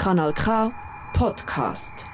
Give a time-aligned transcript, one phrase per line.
[0.00, 0.72] Kanal K
[1.12, 2.06] Podcast.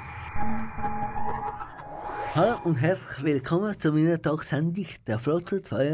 [2.34, 5.84] Hallo und herzlich willkommen zu meiner Talksendung der Flotte 2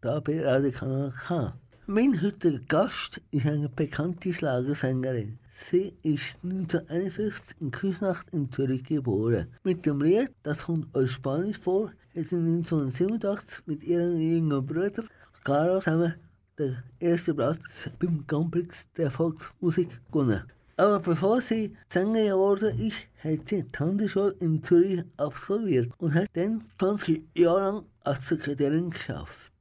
[0.00, 1.52] hier bei Radio Kanal K.
[1.86, 5.38] Mein heutiger Gast ist eine bekannte Schlagersängerin.
[5.70, 9.48] Sie ist 1951 in Küsnacht in Zürich geboren.
[9.62, 15.04] Mit dem Lied «Das kommt aus Spanisch vor» hat sie 1987 mit ihrem jüngeren Bruder
[15.44, 16.14] Caro zusammen
[16.58, 18.56] den ersten Platz beim Grand
[18.96, 20.44] der Volksmusik gewonnen.
[20.76, 26.28] Aber bevor sie Sängerin geworden ist, hat sie die Handelsschule in Zürich absolviert und hat
[26.32, 29.52] dann 20 Jahre lang als Sekretärin geschafft.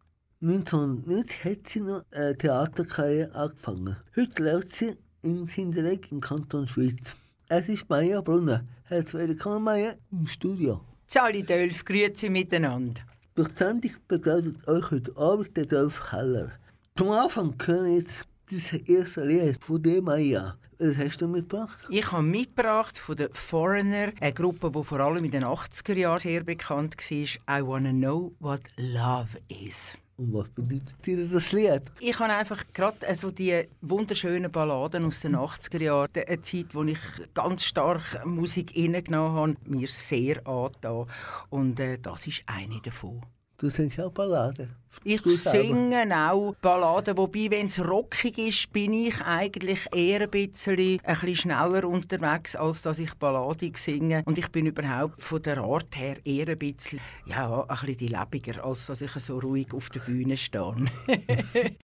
[0.42, 3.98] 1990 hat sie noch eine Theaterkarriere angefangen.
[4.16, 7.14] Heute lebt sie in Sindelegen im Kanton Schweiz.
[7.48, 8.64] Es ist Maja Brunner.
[8.86, 10.82] Herzlich willkommen, Maja, im Studio.
[11.08, 13.02] Sali Dölf, grüezi miteinander.
[13.36, 16.54] Durch die Sendung begleitet euch heute Abend der Dolf Keller.
[16.98, 20.58] Zum Anfang können jetzt das erste Lied von dir, Maja.
[20.84, 21.78] Was hast du mitgebracht?
[21.90, 26.20] Ich habe mitgebracht von den Foreigner, eine Gruppe, die vor allem in den 80er Jahren
[26.20, 27.60] sehr bekannt war.
[27.60, 29.96] I Wanna Know What Love Is.
[30.18, 31.84] Und was bedeutet dir das Lied?
[32.00, 36.84] Ich habe einfach gerade also die wunderschönen Balladen aus den 80er Jahren, eine Zeit, wo
[36.84, 37.00] ich
[37.36, 41.06] ganz stark Musik reingenommen habe, mir sehr angetan.
[41.52, 43.22] Und äh, das ist eine davon.
[43.62, 44.76] Du singst auch Balladen.
[45.04, 50.80] Ich singe auch Balladen, wobei, wenn es rockig ist, bin ich eigentlich eher ein bisschen,
[50.80, 54.24] ein bisschen schneller unterwegs, als dass ich balladig singe.
[54.26, 58.08] Und ich bin überhaupt von der Art her eher ein bisschen, ja, ein bisschen die
[58.08, 60.88] lebiger, als dass ich so ruhig auf der Bühne stehe.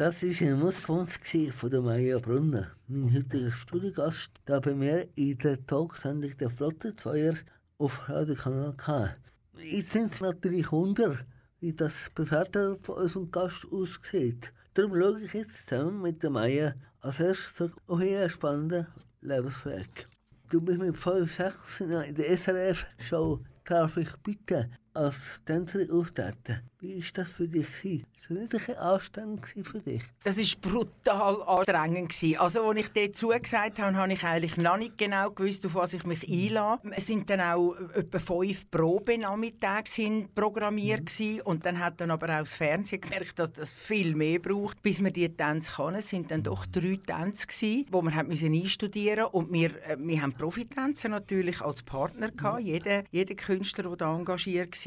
[0.00, 1.18] Das war ein Muskons
[1.52, 7.34] von der Maja Brunner, mein heutiger Studiogast, da bei mir in der Talksendung der Flottenfeuer
[7.76, 9.14] auf Radio Kanal K.
[9.58, 11.18] Jetzt sind es natürlich Wunder,
[11.58, 14.54] wie das Privatleben von unserem Gast aussieht.
[14.72, 18.86] Darum schaue ich jetzt zusammen mit der Maja als erstes auf ihren spannenden
[19.20, 20.08] Lebensweg.
[20.48, 26.60] Du bist mit 5, 6 in der SRF-Show «Darf ich bitte?» Als Tänzerin auftreten.
[26.80, 27.66] Wie war das für dich?
[27.66, 30.02] War das nicht ein bisschen anstrengend für dich?
[30.24, 32.14] Das war brutal anstrengend.
[32.38, 35.92] Also, als ich dort zugesagt habe, habe ich eigentlich noch nicht genau gewusst, auf was
[35.92, 36.90] ich mich einlasse.
[36.92, 41.40] Es sind dann auch etwa fünf Probenachmittage programmiert mhm.
[41.44, 45.00] und dann hat dann aber auch das Fernsehen gemerkt, dass das viel mehr braucht, bis
[45.00, 45.96] man diese Tänze kann.
[45.96, 49.36] Es sind dann doch drei Tänze gewesen, die man einstudieren musste.
[49.36, 52.60] und wir, äh, wir haben Profitänzer natürlich als Partner gehabt.
[52.60, 52.66] Mhm.
[52.66, 54.79] Jeder, jeder Künstler, der da engagiert war.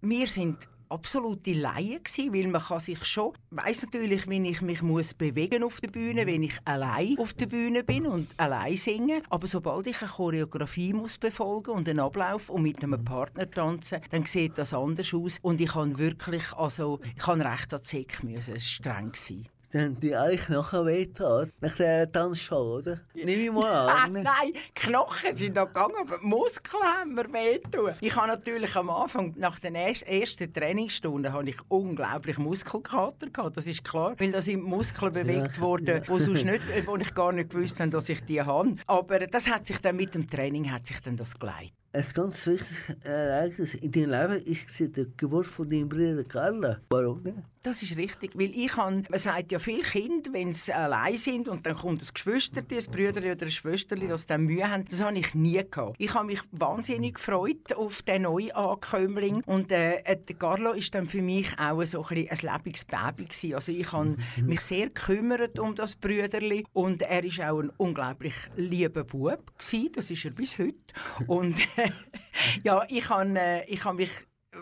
[0.00, 4.82] Wir sind absolute Laie gewesen, weil man kann sich schon weiß natürlich, wenn ich mich
[4.82, 9.22] muss bewegen auf der Bühne, wenn ich allein auf der Bühne bin und allein singe,
[9.30, 14.00] aber sobald ich eine Choreografie muss befolgen und einen Ablauf und mit einem Partner tanzen,
[14.10, 15.38] dann sieht das anders aus.
[15.42, 17.80] Und ich kann wirklich, also ich kann recht an
[18.24, 21.52] müssen, es streng sein dann die alle Knochen wehgetan.
[21.60, 23.00] Nach der Tanzshow, oder?
[23.14, 24.16] Nehme ich mal an.
[24.16, 27.94] Ah, nein, Knochen sind da gegangen, aber die Muskeln haben mir wehgetan.
[28.00, 33.56] Ich habe natürlich am Anfang, nach den ersten Trainingsstunden, habe ich unglaublich Muskelkater gehabt.
[33.56, 36.08] Das ist klar, weil da sind Muskeln bewegt ja, worden, ja.
[36.08, 38.76] Wo, sonst nicht, wo ich gar nicht gewusst habe, dass ich die habe.
[38.86, 41.79] Aber das hat sich dann mit dem Training hat sich dann das geleitet.
[41.92, 46.78] Ein ganz wichtiges Ereignis in deinem Leben ist die Geburt von deinem Bruder Carla.
[46.88, 47.38] Warum nicht?
[47.62, 51.46] Das ist richtig, weil ich habe, man sagt ja viele Kinder, wenn sie allein sind
[51.46, 55.02] und dann kommt ein Geschwister, ein Brüder oder ein Schwesterli, das dann Mühe haben, das
[55.02, 55.96] habe ich nie gehabt.
[55.98, 61.20] Ich habe mich wahnsinnig gefreut auf den Neuankömmling und äh, der Carlo ist dann für
[61.20, 63.54] mich auch so ein, ein lebendiges Baby gewesen.
[63.54, 68.34] Also ich habe mich sehr gekümmert um das Brüderli und er ist auch ein unglaublich
[68.56, 69.92] lieber Bub gewesen.
[69.92, 70.78] das ist er bis heute
[71.26, 71.56] und
[72.62, 74.10] ja, ich habe, äh, ich habe mich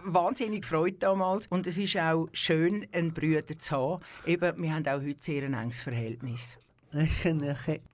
[0.04, 1.46] wahnsinnig gefreut damals.
[1.48, 4.02] Und es ist auch schön, einen Bruder zu haben.
[4.26, 6.58] Eben, wir haben auch heute sehr ein enges Verhältnis.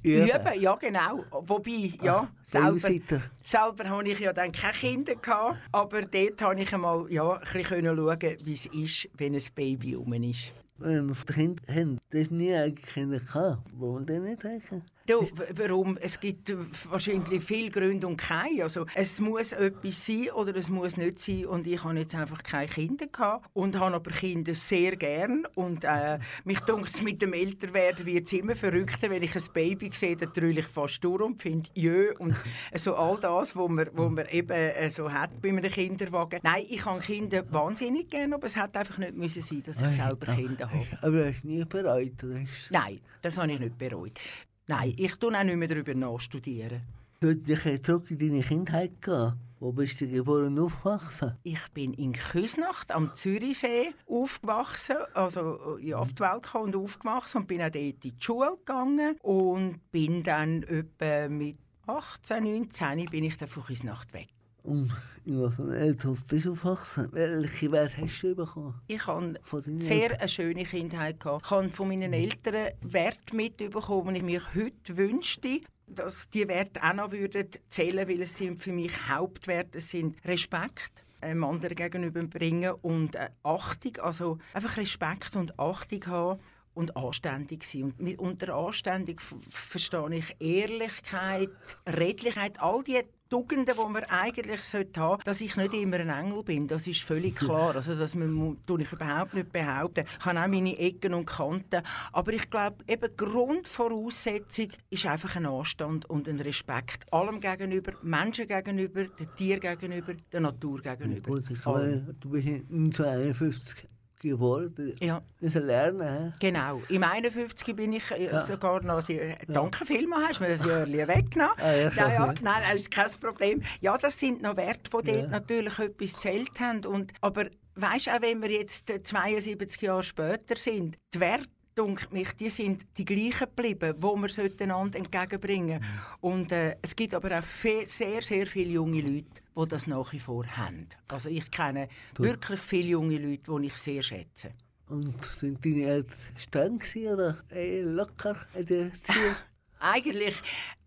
[0.03, 0.29] Üben.
[0.29, 1.25] Üben, ja genau.
[1.31, 6.63] Wobei, ja, ah, selber, selber habe ich ja dann keine Kinder gehabt, aber dort konnte
[6.63, 10.53] ich einmal ja, ein bisschen schauen, wie es ist, wenn ein Baby rum ist.
[10.79, 13.63] Wenn wir Kinder haben, das nie eigentlich Kinder gehabt.
[13.73, 14.83] Warum denn nicht eigentlich?
[15.07, 15.99] Du, warum?
[15.99, 16.55] Es gibt
[16.89, 18.63] wahrscheinlich viele Gründe und keine.
[18.63, 21.45] Also, es muss etwas sein oder es muss nicht sein.
[21.45, 25.45] Und ich habe jetzt einfach keine Kinder gehabt und habe aber Kinder sehr gern.
[25.55, 29.11] Und äh, mich dunkt mit dem Älterwerden wird es immer verrückter.
[29.11, 32.15] Wenn ich ein Baby sehe, dann trülle ich fast durch und finde, jö.
[32.19, 32.35] Und
[32.75, 36.41] so all das, was man, wo man eben äh, so hat bei einem Kinderwagen.
[36.43, 39.97] Nein, ich habe Kinder wahnsinnig gern, aber es hat einfach nicht müssen sein, dass ich
[39.97, 40.87] selber Kinder habe.
[41.03, 42.25] Aber hast du nie bereut?
[42.25, 42.41] Oder?
[42.71, 44.19] Nein, das habe ich nicht bereut.
[44.67, 46.81] Nein, ich tue auch nicht mehr darüber nachstudieren.
[47.21, 49.35] Du dich zurück in deine Kindheit gehen.
[49.61, 51.37] Wo bist du geboren und aufgewachsen?
[51.43, 55.59] Ich bin in Küsnacht am Zürichsee aufgewachsen, also
[55.95, 59.81] auf die Welt gekommen und aufgewachsen und bin auch dort in die Schule gegangen und
[59.91, 64.29] bin dann etwa mit 18, 19 bin ich dann von Küsnacht weg.
[64.65, 64.91] Und
[65.27, 67.09] was für Elternhof bist du aufgewachsen?
[67.13, 68.75] Welche Werte hast du bekommen?
[68.87, 69.39] Ich hatte
[69.79, 71.17] sehr eine schöne Kindheit.
[71.19, 76.83] Ich habe von meinen Eltern Werte mitbekommen, die ich mir heute wünschte, dass die Werte
[76.83, 82.23] auch noch würden zählen weil es sind für mich Hauptwerte sind Respekt einem anderen gegenüber
[82.23, 86.41] bringen und Achtung, also einfach Respekt und Achtung haben
[86.75, 87.85] und anständig sein.
[87.85, 91.51] Und mit, unter anständig verstehe ich Ehrlichkeit,
[91.87, 93.03] Redlichkeit, all die
[93.35, 97.03] Tugenden, die man eigentlich haben sollte, dass ich nicht immer ein Engel bin, das ist
[97.03, 97.75] völlig klar.
[97.75, 100.05] Also das tue ich überhaupt nicht behaupten.
[100.21, 101.83] Ich habe auch meine Ecken und Kanten.
[102.13, 107.13] Aber ich glaube, eben Grundvoraussetzung ist einfach ein Anstand und ein Respekt.
[107.13, 111.29] Allem gegenüber, Menschen gegenüber, den Tieren gegenüber, der Natur gegenüber.
[111.33, 113.89] Gut, ich meine, du bist 1951
[114.31, 114.95] geworden.
[115.01, 115.23] Ja.
[115.41, 116.33] Müssen lernen.
[116.33, 116.51] He?
[116.51, 116.83] Genau.
[116.89, 118.45] Im 51 bin ich äh, ja.
[118.45, 119.09] sogar noch.
[119.09, 119.37] Ja.
[119.47, 121.55] Danke vielmals, hast du mir das Jahr weggenommen.
[121.59, 123.63] Ah, ja, ja, ja, nein, das ist kein Problem.
[123.81, 126.85] Ja, das sind noch Werte, die dort natürlich etwas zählt haben.
[126.85, 132.07] Und, aber weißt du, auch wenn wir jetzt 72 Jahre später sind, die Werte denke
[132.13, 135.89] mich, die sind die gleichen geblieben, wo wir einander entgegenbringen mhm.
[136.21, 140.21] Und äh, es gibt aber auch sehr, sehr viele junge Leute, die das nach wie
[140.21, 140.89] vor haben.
[141.09, 142.23] Also ich kenne du.
[142.25, 144.51] wirklich viele junge Leute, die ich sehr schätze.
[144.89, 146.81] Und sind deine Eltern streng
[147.13, 149.37] oder äh, locker in der Erziehung?
[149.81, 150.35] eigentlich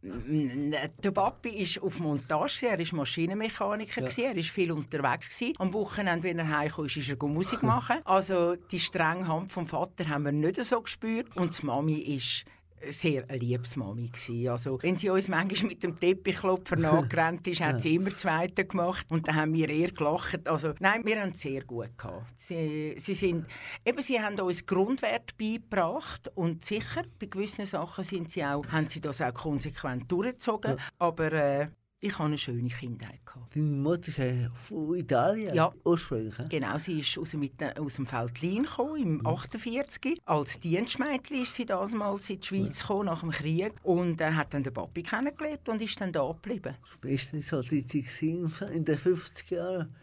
[0.02, 4.30] der Papi ist auf Montage, er ist Maschinenmechaniker, Ja.
[4.30, 5.54] er ist viel unterwegs gewesen.
[5.60, 7.98] Am Wochenende, wenn er heimkam, ist er Musik machen.
[8.06, 12.46] Also die strenge Hand vom Vater haben wir nicht so gespürt und die Mami ist
[12.90, 14.48] sehr eine liebes Mami gsi.
[14.50, 19.08] Also, wenn sie uns manchmal mit dem Teppichklopfer nachgerannt ist, hat sie immer Zweite gemacht
[19.10, 20.48] und dann haben wir eher gelacht.
[20.48, 22.26] Also, nein, wir haben es sehr gut gehabt.
[22.38, 23.48] Sie, sie, sind,
[23.86, 28.88] eben, sie haben uns Grundwerte beigebracht und sicher, bei gewissen Sachen sind sie auch, haben
[28.88, 30.78] sie das auch konsequent durchgezogen.
[31.00, 31.68] Aber äh,
[32.00, 33.20] ich hatte eine schöne Kindheit.
[33.54, 35.72] Deine Mutter ist ja von Italien Ja.
[35.84, 36.36] ursprünglich.
[36.50, 37.50] Genau, sie ist aus dem,
[37.80, 39.26] aus dem Veltlin gekommen, im Mhm.
[39.28, 40.20] 48.
[40.26, 44.54] Als Dienstmädchen ist sie damals in die Schweiz gekommen, nach dem Krieg und äh, hat
[44.54, 46.76] dann den Papi kennengelernt und ist dann da geblieben.
[47.04, 49.96] Ist nicht so die Zeit in den 50er Jahren?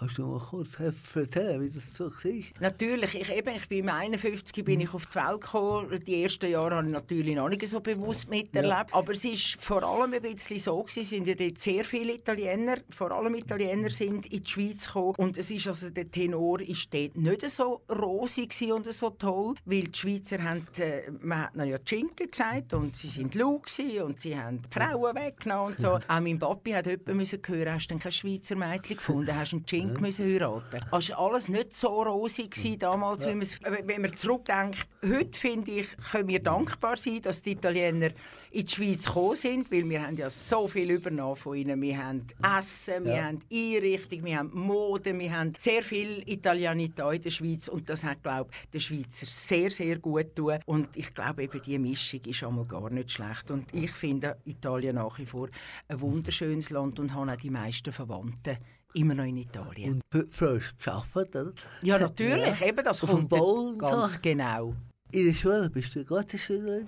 [0.00, 2.32] Kannst du mal kurz erzählen, wie das so war?
[2.58, 6.02] Natürlich, ich, eben, ich bin im 51 bin ich auf die Welt gekommen.
[6.06, 8.94] Die ersten Jahre habe ich natürlich noch nicht so bewusst miterlebt.
[8.94, 12.78] Aber es ist vor allem ein bisschen so, es sind ja dort sehr viele Italiener,
[12.88, 15.16] vor allem Italiener sind in die Schweiz gekommen.
[15.18, 19.82] Und es ist also, der Tenor ist dort nicht so rosig und so toll, weil
[19.82, 23.60] die Schweizer haben, äh, man hat ja Schinken gesagt und sie sind lau
[24.02, 25.98] und sie haben die Frauen weggenommen und so.
[26.08, 29.52] Auch mein Papi hat jemanden müssen hören, hast du denn kein Schweizer Mädchen gefunden, hast
[29.52, 30.80] du einen Schinken müssen heiraten.
[30.90, 34.86] Also war alles nicht so rosig gewesen damals, wie man's- äh, wenn man zurückdenkt.
[35.02, 38.10] Heute finde ich, können wir dankbar sein, dass die Italiener
[38.52, 41.80] in die Schweiz gekommen sind, weil wir haben ja so viel übernommen von ihnen.
[41.80, 42.26] Wir haben
[42.58, 43.24] Essen, wir Ja.
[43.24, 48.04] haben Einrichtung, wir haben Mode, wir haben sehr viel Italianität in der Schweiz und das
[48.04, 50.58] hat, glaube ich, den Schweizer sehr, sehr gut tun.
[50.66, 53.50] Und ich glaube, eben die Mischung ist einmal gar nicht schlecht.
[53.50, 55.48] Und ich finde Italien nach wie vor
[55.88, 58.58] ein wunderschönes Land und habe auch die meisten Verwandten
[58.94, 59.94] immer noch in Italien.
[59.94, 61.52] Und für- frisch gearbeitet, oder?
[61.82, 64.18] Ja, natürlich, eben, das Auf kommt und ganz so.
[64.22, 64.74] genau.
[65.12, 66.86] In der Schule bist du Gottesschülerin?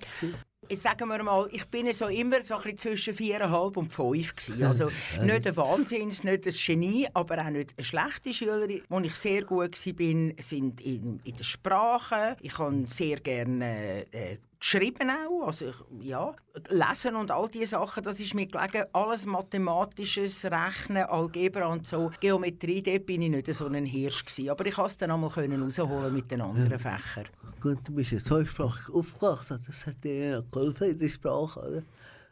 [0.63, 0.65] Gewesen?
[0.69, 4.63] Ich sage mir mal, ich bin so immer so ein zwischen viereinhalb und fünf gewesen.
[4.73, 4.89] Also
[5.21, 8.81] nicht ein Wahnsinns, nicht ein Genie, aber auch nicht eine schlechte Schülerin.
[8.89, 12.37] Wo ich sehr gut war, bin, sind in, in der Sprache.
[12.41, 16.33] Ich habe sehr gerne äh, geschrieben auch, also ich, ja,
[16.69, 18.85] lesen und all diese Sachen, das ist mir gelegen.
[18.93, 22.11] Alles Mathematisches, Rechnen, Algebra und so.
[22.21, 24.49] Geometrie, dort bin ich nicht so ein Hirsch gewesen.
[24.49, 27.27] Aber ich konnte es dann einmal rausholen mit den anderen Fächern.
[27.63, 29.63] Gut, du bist ja zweisprachig aufgewachsen.
[29.65, 31.83] Das hat dir ja geholfen in der Sprache, oder?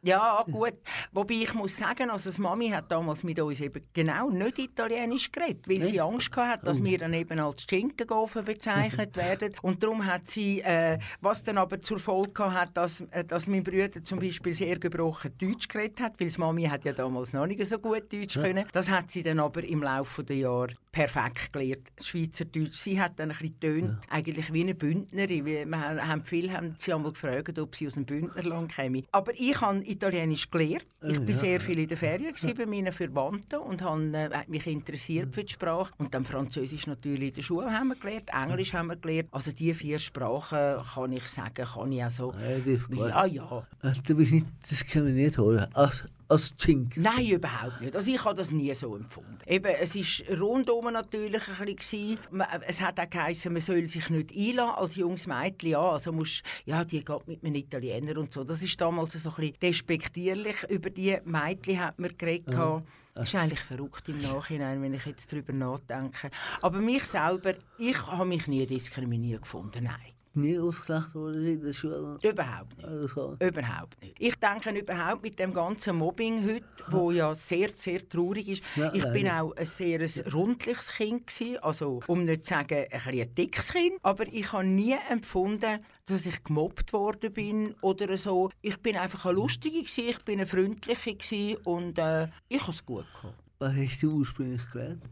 [0.01, 0.73] Ja, gut.
[1.13, 5.31] Wobei ich muss sagen, also die Mami hat damals mit uns eben genau nicht Italienisch
[5.31, 9.53] geredet, weil sie Angst hatte, dass wir dann eben als Schinkengofen bezeichnet werden.
[9.61, 13.63] Und darum hat sie, äh, was dann aber zur Folge hat, dass, äh, dass mein
[13.63, 17.47] Bruder zum Beispiel sehr gebrochen Deutsch geredet hat, weil die Mami hat ja damals noch
[17.47, 18.65] nicht so gut Deutsch können.
[18.73, 22.74] Das hat sie dann aber im Laufe der Jahre perfekt gelernt, Schweizerdeutsch.
[22.74, 25.45] Sie hat dann ein bisschen tönt, eigentlich wie eine Bündnerin.
[25.45, 29.03] Wir haben, viele haben sie einmal gefragt, ob sie aus dem Bündnerland käme.
[29.12, 30.86] Aber ich habe Italienisch gelernt.
[31.01, 34.50] Ich war sehr viel in der Ferien gewesen bei meinen Verwandten und habe äh, hat
[34.50, 35.93] mich interessiert für die Sprache.
[35.98, 39.29] Und dann Französisch natürlich in der Schule haben wir gelernt, Englisch haben wir gelernt.
[39.31, 42.31] Also die vier Sprachen kann ich sagen, kann ich auch so.
[42.31, 43.10] Gut.
[43.10, 43.67] Ja, ja.
[43.81, 46.97] Also, du bist nicht diskriminiert worden als, als Chink.
[46.97, 47.95] Nein, überhaupt nicht.
[47.95, 49.38] Also ich habe das nie so empfunden.
[49.45, 52.17] Eben, es war rundum natürlich ein bisschen,
[52.67, 55.71] es hat auch geheißen, man soll sich nicht einlassen als junges Mädchen.
[55.71, 58.43] Ja, also musst, ja, die geht mit einem Italiener und so.
[58.43, 60.63] Das ist damals so ein bisschen despektierlich.
[60.69, 62.47] Über die Mädchen hat man geredet.
[62.47, 62.88] gehabt.
[63.13, 66.31] Das ist eigentlich verrückt im Nachhinein, wenn ich jetzt darüber nachdenke.
[66.61, 70.13] Aber mich selber, ich habe mich nie diskriminiert gefunden, nein.
[70.33, 72.17] Nie ausgelacht worden in der Schule.
[72.21, 72.88] Überhaupt nicht.
[72.88, 74.15] Also, Überhaupt nicht.
[74.17, 78.63] Ich denke überhaupt mit dem ganzen Mobbing heute, wo ja sehr, sehr traurig ist.
[78.77, 79.43] Ja, ich bin leider.
[79.43, 83.73] auch ein sehr ein rundliches Kind gewesen, also um nicht zu sagen ein, ein dickes
[83.73, 88.51] Kind, aber ich habe nie empfunden, dass ich gemobbt worden bin oder so.
[88.61, 92.71] Ich bin einfach eine lustige gewesen, ich bin eine freundliche gewesen und äh, ich habe
[92.71, 93.35] es gut gehabt.
[93.59, 95.03] was hast du ursprünglich gelernt?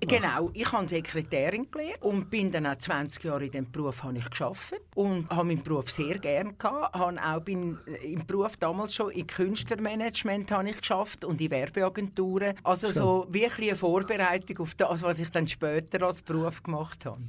[0.00, 0.08] Gemacht.
[0.08, 4.18] Genau, ich habe Sekretärin gelernt und bin dann auch 20 Jahre in diesem Beruf habe
[4.18, 6.94] ich geschafft und habe meinen Beruf sehr gerne gehabt.
[6.94, 11.50] Habe auch bin äh, im Beruf damals schon im Künstlermanagement habe ich geschafft und in
[11.50, 12.54] Werbeagenturen.
[12.62, 17.04] Also so wie ein eine Vorbereitung auf das, was ich dann später als Beruf gemacht
[17.06, 17.20] habe.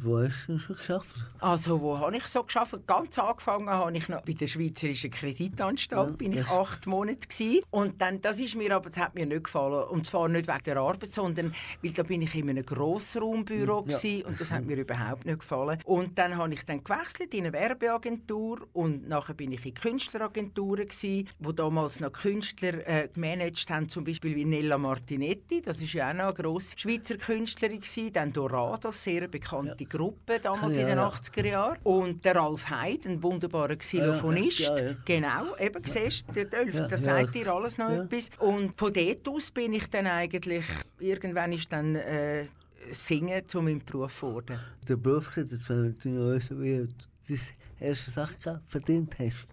[0.00, 1.14] Wo hast du schon geschafft?
[1.38, 2.76] Also wo habe ich so geschafft?
[2.86, 6.10] Ganz angefangen habe ich noch bei der Schweizerischen Kreditanstalt.
[6.10, 9.24] Ja, bin ich acht Monate gsi und dann das ist mir aber das hat mir
[9.24, 12.64] nicht gefallen und zwar nicht wegen der Arbeit, sondern weil da bin ich in einem
[12.64, 13.96] Grossraumbüro Ja.
[13.96, 15.78] gsi und das hat mir überhaupt nicht gefallen.
[15.84, 20.88] Und dann habe ich dann gewechselt in eine Werbeagentur und nachher bin ich in Künstleragenturen
[20.88, 25.92] gsi, wo damals noch Künstler äh, gemanagt haben, zum Beispiel wie Nella Martinetti, das ist
[25.94, 30.38] ja auch noch eine grosse Schweizer Künstlerin gsi, dann Dorados, sehr eine bekannte die Gruppe
[30.40, 31.08] damals Ja, in den ja.
[31.08, 31.78] 80er Jahren.
[31.84, 34.60] Und der Ralf Heid, ein wunderbarer Xylophonist.
[34.60, 34.94] Ja, ja.
[35.04, 38.30] Genau, eben siehst du, der Ja, das sagt dir alles noch etwas.
[38.38, 40.64] Und von dort aus bin ich dann eigentlich,
[40.98, 42.46] irgendwann ist dann äh,
[42.92, 44.58] Singen zu meinem Beruf geworden.
[44.86, 46.88] Der Beruf, wenn du noch wissen, wie du
[47.28, 47.40] das
[47.80, 49.46] erste Sache verdient hast.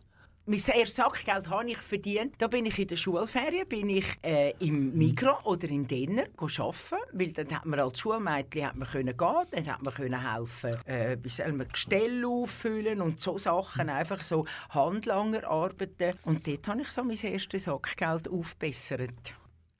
[0.47, 2.35] Mein erstes Sackgeld habe ich verdient.
[2.37, 7.03] Da bin ich in der Schulferien, bin ich äh, im Migro oder in Denner arbeiten,
[7.13, 10.75] weil dann hat man als Schulmädchen hat man können gehen, dann hat man können helfen,
[10.85, 16.13] äh, wie soll man Gestelle auffüllen und so Sachen, einfach so Handlanger arbeiten.
[16.25, 19.33] Und dort habe ich so mein erstes Sackgeld aufbessert.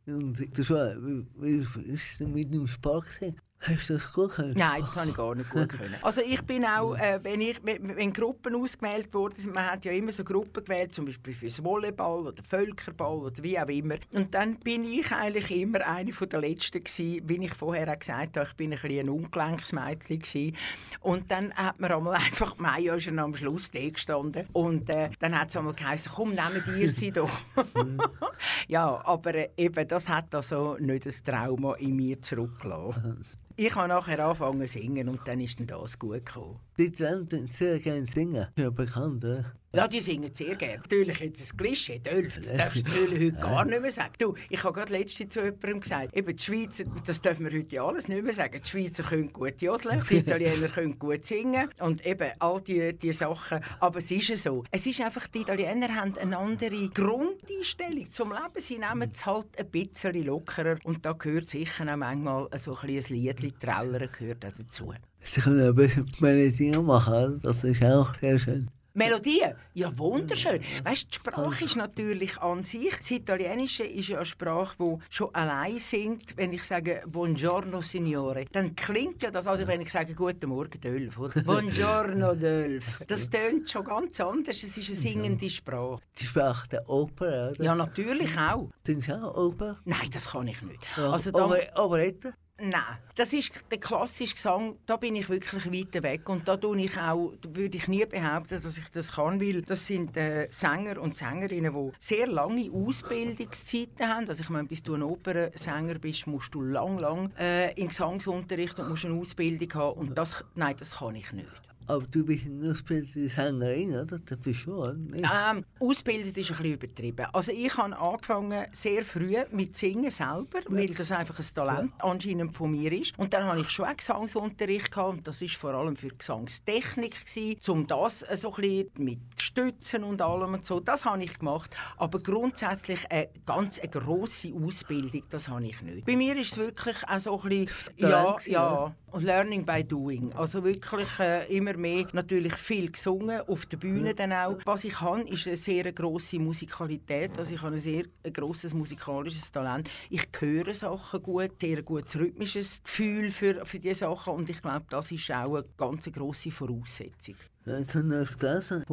[0.07, 3.39] Und schon, wie, wie ist mit dem gewesen?
[3.67, 4.53] Hast du das gut können?
[4.55, 5.95] Nein, das habe ich gar nicht gut können.
[6.03, 10.11] Also ich bin auch, äh, wenn, ich, wenn Gruppen ausgewählt wurden, man hat ja immer
[10.11, 13.95] so Gruppen gewählt, zum Beispiel fürs Volleyball oder Völkerball oder wie auch immer.
[14.13, 17.97] Und dann bin ich eigentlich immer eine von der Letzten gewesen, wie ich vorher auch
[17.97, 20.55] gesagt habe, ich bin ein, bisschen ein Ungelenksmädchen gewesen.
[21.01, 25.49] Und dann hat man einmal einfach, Maja ist am Schluss gestanden und äh, dann hat
[25.49, 27.31] es einmal geheißen, komm, nehmen ihr sie doch.
[28.67, 33.25] ja, aber äh, eben, das hat also nicht das Trauma in mir zurückgelassen.
[33.57, 36.59] Ich habe nachher angefangen zu singen und dann ist das gut gekommen.
[36.77, 38.47] Die Talente sehr gerne singen.
[38.57, 39.53] Ja bekannt, oder?
[39.75, 40.77] Ja, die singen sehr gerne.
[40.77, 44.13] Natürlich jetzt ein Klischee, Dölf, das darfst du natürlich heute gar nicht mehr sagen.
[44.17, 47.81] Du, ich habe gerade letztens zu jemandem gesagt, eben die Schweizer, das dürfen wir heute
[47.81, 52.05] alles nicht mehr sagen, die Schweizer können gut jodeln, die Italiener können gut singen und
[52.05, 53.59] eben all diese die Sachen.
[53.79, 54.63] Aber es ist ja so.
[54.71, 58.59] Es ist einfach, die Italiener haben eine andere Grundeinstellung zum Leben.
[58.59, 62.89] Sie nehmen es halt ein bisschen lockerer und da gehört sicher auch manchmal so ein,
[62.89, 64.93] ein Liedchen gehört auch dazu.
[65.23, 68.69] Sie können ein bisschen Melodien machen, das ist auch sehr schön.
[68.97, 70.61] Melodien, ja wunderschön.
[70.85, 72.95] Weißt, die Sprache ist natürlich an sich.
[72.95, 76.37] Das Italienische ist ja eine Sprache, die schon allein singt.
[76.37, 80.79] Wenn ich sage Buongiorno Signore, dann klingt ja das, also wenn ich sage Guten Morgen
[80.79, 81.41] Dölf, oder?
[81.43, 83.03] Buongiorno Dölf.
[83.05, 84.63] Das tönt schon ganz anders.
[84.63, 86.01] Es ist eine singende Sprache.
[86.17, 87.63] Die Sprache der Oper, oder?
[87.65, 88.71] Ja, natürlich auch.
[88.87, 89.77] Singst du auch Oper?
[89.83, 90.87] Nein, das kann ich nicht.
[90.97, 92.33] Also da, Oper Operette?
[92.57, 96.83] Nein, das ist der klassische Gesang, da bin ich wirklich weit weg und da tue
[96.83, 101.01] ich auch, würde ich nie behaupten, dass ich das kann, weil das sind äh, Sänger
[101.01, 104.29] und Sängerinnen, die sehr lange Ausbildungszeiten haben.
[104.29, 108.79] Also ich meine, bis du ein Opernsänger bist, musst du lang, lang äh, in Gesangsunterricht
[108.79, 111.64] und musst eine Ausbildung haben und das, nein, das kann ich nicht.
[111.87, 114.19] Aber du bist eine ausgebildete Sängerin, oder?
[114.19, 115.23] Das bist du schon, nicht?
[115.23, 117.27] Ähm, ausbildet ist ein bisschen übertrieben.
[117.31, 122.55] Also ich habe angefangen sehr früh mit Singen selber, weil das einfach ein Talent anscheinend
[122.55, 123.17] von mir ist.
[123.19, 127.25] Und dann habe ich schon auch Gesangsunterricht gehabt und das ist vor allem für Gesangstechnik
[127.25, 130.79] gewesen, um das äh, so ein bisschen mit Stützen und allem und so.
[130.79, 131.75] Das habe ich gemacht.
[131.97, 136.05] Aber grundsätzlich eine ganz eine grosse Ausbildung, das habe ich nicht.
[136.05, 139.81] Bei mir ist es wirklich auch so ein bisschen, ja, Talent, ja, und Learning by
[139.81, 140.33] Doing.
[140.33, 144.57] Also wirklich äh, immer mehr natürlich viel gesungen, auf der Bühne dann auch.
[144.65, 147.31] Was ich habe, ist eine sehr grosse Musikalität.
[147.37, 149.89] Also ich habe ein sehr ein grosses musikalisches Talent.
[150.09, 154.85] Ich höre Sachen gut, sehr gutes rhythmisches Gefühl für, für diese Sachen und ich glaube,
[154.89, 157.35] das ist auch eine ganz grosse Voraussetzung.
[157.67, 158.83] Jetzt habe ich gelesen,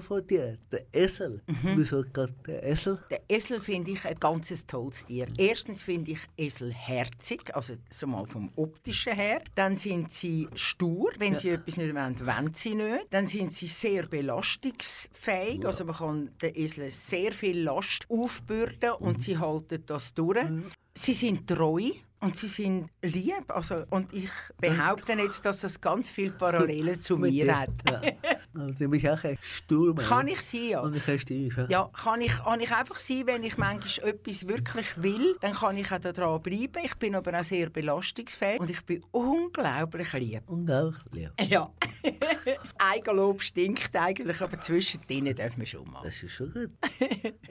[0.00, 1.40] von dir, der Esel.
[1.76, 2.98] Wieso gerade der Esel?
[3.08, 5.28] Der Esel finde ich ein ganz tolles Tier.
[5.38, 9.40] Erstens finde ich Esel herzig, also so mal vom optischen her.
[9.54, 13.06] Dann sind sie stur, wenn sie etwas nicht wollen, wollen sie nicht.
[13.10, 19.22] Dann sind sie sehr belastungsfähig, also man kann den Esel sehr viel Last aufbürden und
[19.22, 20.44] sie halten das durch.
[20.96, 21.90] Sie sind treu.
[22.24, 23.44] Und sie sind lieb.
[23.48, 27.70] Also, und ich behaupte jetzt, dass das ganz viele Parallelen zu mir hat.
[28.54, 29.96] Also, du bist auch ein Sturm.
[29.96, 30.80] Kann ich sein, ja.
[30.80, 31.56] Und ich habe Stief.
[31.56, 31.66] Ja.
[31.68, 35.76] Ja, kann ich, kann ich einfach sein, wenn ich manchmal etwas wirklich will, dann kann
[35.76, 36.82] ich auch daran bleiben.
[36.82, 40.42] Ich bin aber auch sehr belastungsfähig und ich bin unglaublich lieb.
[40.46, 41.30] Und auch lieb.
[41.42, 41.70] Ja.
[42.78, 46.02] Eigenlob stinkt eigentlich, aber zwischendrin darf man schon mal.
[46.04, 46.70] Das ist schon gut.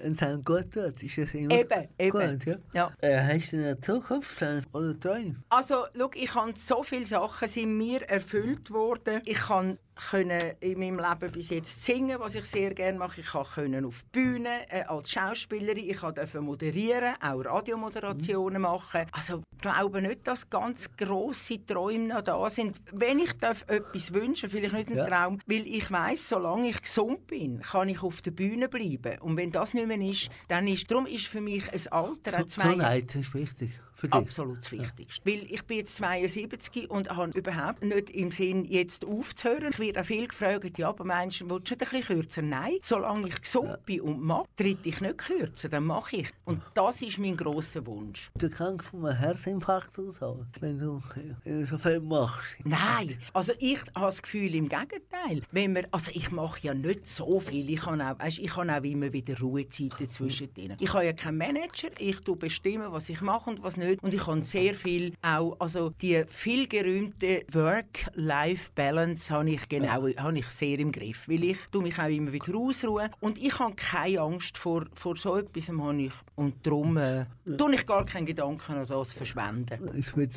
[0.03, 2.11] Und sein gut tut, ist das immer Eben, eben.
[2.39, 2.57] gut, ja?
[2.73, 2.91] Ja.
[3.01, 4.41] Äh, hast du eine Zukunft
[4.73, 5.35] oder Träume?
[5.49, 9.21] Also, schau, ich habe so viele Sachen sind mir erfüllt worden.
[9.25, 13.21] Ich kann können in meinem Leben bis jetzt singen, was ich sehr gerne mache.
[13.21, 15.89] Ich kann können auf die Bühne äh, als Schauspielerin.
[15.89, 19.05] Ich durfte moderieren, auch Radiomoderationen machen.
[19.11, 22.75] Also ich glaube nicht, dass ganz grosse Träume noch da sind.
[22.91, 25.05] Wenn ich darf etwas wünschen, vielleicht nicht einen Ja.
[25.07, 29.19] Traum, weil ich weiß, solange ich gesund bin, kann ich auf der Bühne bleiben.
[29.19, 32.63] Und wenn das nicht mehr ist, dann ist, darum ist für mich ein Alter zwei
[32.63, 33.71] Gesundheit ist wichtig.
[34.03, 34.15] Für dich?
[34.15, 35.21] absolut das Wichtigste.
[35.25, 39.69] Weil ich bin jetzt 72 und habe überhaupt nicht im Sinn, jetzt aufzuhören.
[39.71, 42.41] Ich werde auch viel gefragt, ja, aber du, willst du nicht ein bisschen kürzer?
[42.41, 46.29] Nein, solange ich gesund bin und mag, tritt ich nicht kürzer, dann mache ich.
[46.43, 48.29] Und das ist mein grosser Wunsch.
[48.35, 51.01] Du krank von einem Herzinfarkt so, wenn du,
[51.45, 52.57] wenn du so viel machst.
[52.65, 55.43] Nein, also ich habe das Gefühl im Gegenteil.
[55.51, 57.69] Wenn wir, also ich mache ja nicht so viel.
[57.69, 60.75] Ich habe auch, weißt, ich habe auch immer wieder Ruhezeiten zwischendrin.
[60.79, 61.89] Ich habe ja keinen Manager.
[61.99, 63.92] Ich tu bestimmen, was ich mache und was nicht.
[64.01, 70.39] Und ich habe sehr viel auch, also die viel gerühmte Work-Life-Balance habe ich genau, habe
[70.39, 73.75] ich sehr im Griff, weil ich tu mich auch immer wieder ausruhen und ich habe
[73.75, 77.25] keine Angst vor, vor so etwas habe ich und darum äh,
[77.57, 79.89] tue ich gar keinen Gedanken an das verschwenden.
[79.97, 80.33] Ich würde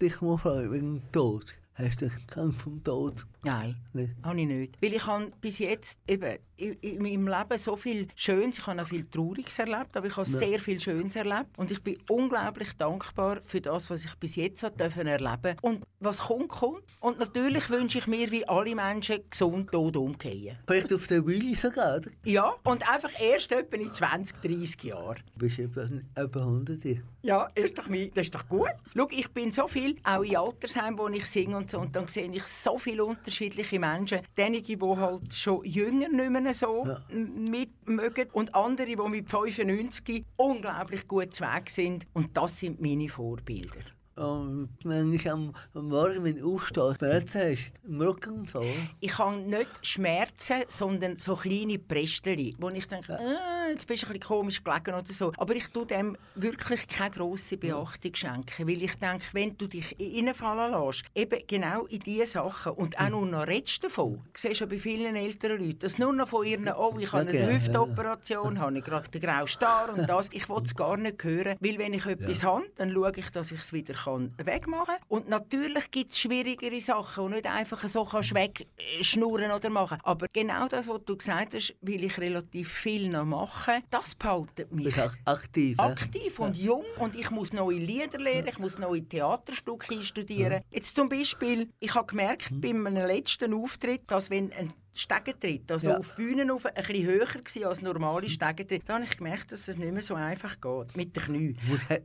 [0.00, 1.54] dich mal fragen, wegen dem Tod.
[1.74, 3.26] Hast du Angst vom Tod?
[3.46, 3.76] Nein.
[3.92, 4.12] Nicht?
[4.22, 4.78] Habe ich nicht.
[4.82, 8.80] Weil ich habe bis jetzt eben in, in meinem Leben so viel Schönes, ich habe
[8.82, 12.72] auch viel Trauriges erlebt, aber ich habe sehr viel Schönes erlebt und ich bin unglaublich
[12.78, 16.82] dankbar für das, was ich bis jetzt habe dürfen erleben Und was kommt, kommt.
[17.00, 20.56] Und natürlich wünsche ich mir, wie alle Menschen, gesund tot umgehen.
[20.66, 22.10] Vielleicht auf der Bühne sogar, oder?
[22.24, 25.22] Ja, und einfach erst etwa in 20, 30 Jahren.
[25.34, 26.80] Du bist etwa, etwa 100.
[27.22, 28.68] Ja, ist doch, mein- das ist doch gut.
[28.96, 32.08] Schau, ich bin so viel, auch in Altersheimen, wo ich singe und so, und dann
[32.08, 33.04] sehe ich so viele
[33.36, 34.20] unterschiedliche Menschen.
[34.36, 36.98] Diejenigen, die halt schon jünger nicht mehr so Ja.
[37.10, 42.06] mitmögen und andere, die mit 95 unglaublich gut zu Weg sind.
[42.14, 43.80] Und das sind meine Vorbilder.
[44.16, 48.64] Und wenn ich am, Morgen, du aufstehst, Schmerzen hast, im Rücken so?
[49.00, 53.18] Ich habe nicht Schmerzen, sondern so kleine Prästchen, wo ich denke,
[53.66, 55.32] ah, jetzt bist du ein bisschen komisch gelegen oder so.
[55.36, 59.96] Aber ich tue dem wirklich keine grosse Beachtung schenken, weil ich denke, wenn du dich
[59.98, 64.64] reinfallen lässt, eben genau in diese Sachen und auch nur noch redest davon, siehst du
[64.64, 67.38] ja bei vielen älteren Leuten, dass nur noch von ihren, oh, ich habe Ja, eine
[67.38, 71.22] genau, Hüftoperation, habe ich gerade den grauen Star und das, ich will es gar nicht
[71.22, 74.86] hören, weil wenn ich etwas habe, dann schaue ich, dass ich es wieder kann wegmachen
[74.86, 74.96] kann.
[75.08, 79.98] Und natürlich gibt es schwierigere Sachen, und nicht einfach so kannst wegschnurren oder machen.
[80.02, 83.55] Aber genau das, was du gesagt hast, will ich relativ viel noch machen,
[83.90, 85.78] das behaltet Du mich bist ak- aktiv.
[85.78, 90.62] aktiv und jung und ich muss neue Lieder lernen, ich muss neue Theaterstücke einstudieren.
[90.70, 95.90] Jetzt zum Beispiel, ich habe gemerkt bei meinem letzten Auftritt, dass wenn ein Stegentritt, also
[95.90, 95.98] Ja.
[95.98, 99.68] auf Bühnen auf, ein bisschen höher war als normale Stegentritt, da habe ich gemerkt, dass
[99.68, 101.58] es nicht mehr so einfach geht mit den Knien.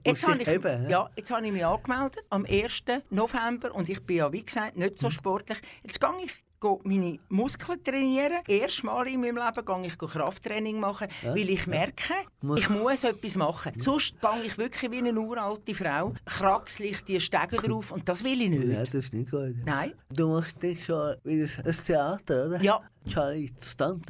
[0.06, 1.10] Jetzt habe ich, heben, ja?
[1.16, 2.84] jetzt habe ich mich angemeldet am 1.
[3.10, 4.98] November und ich bin ja, wie gesagt, nicht Mhm.
[4.98, 5.60] so sportlich.
[5.84, 8.38] Jetzt gehe ich gehe meine Muskeln trainieren.
[8.48, 13.36] Erstmal in meinem Leben gehe ich Krafttraining machen, weil ich merke, Muss- ich muss etwas
[13.36, 13.74] machen.
[13.80, 18.42] Sonst gehe ich wirklich wie eine uralte Frau, kraxlich die Stege drauf und das will
[18.42, 18.68] ich nicht.
[18.68, 19.56] Ja, das ist nicht gut.
[19.66, 19.94] Nein.
[20.10, 22.62] Du machst dich schon wieder ein Theater, oder?
[22.62, 22.82] Ja.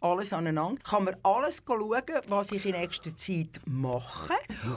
[0.00, 4.34] alles aneinander, kann man alles schauen, was ich in nächster Zeit mache.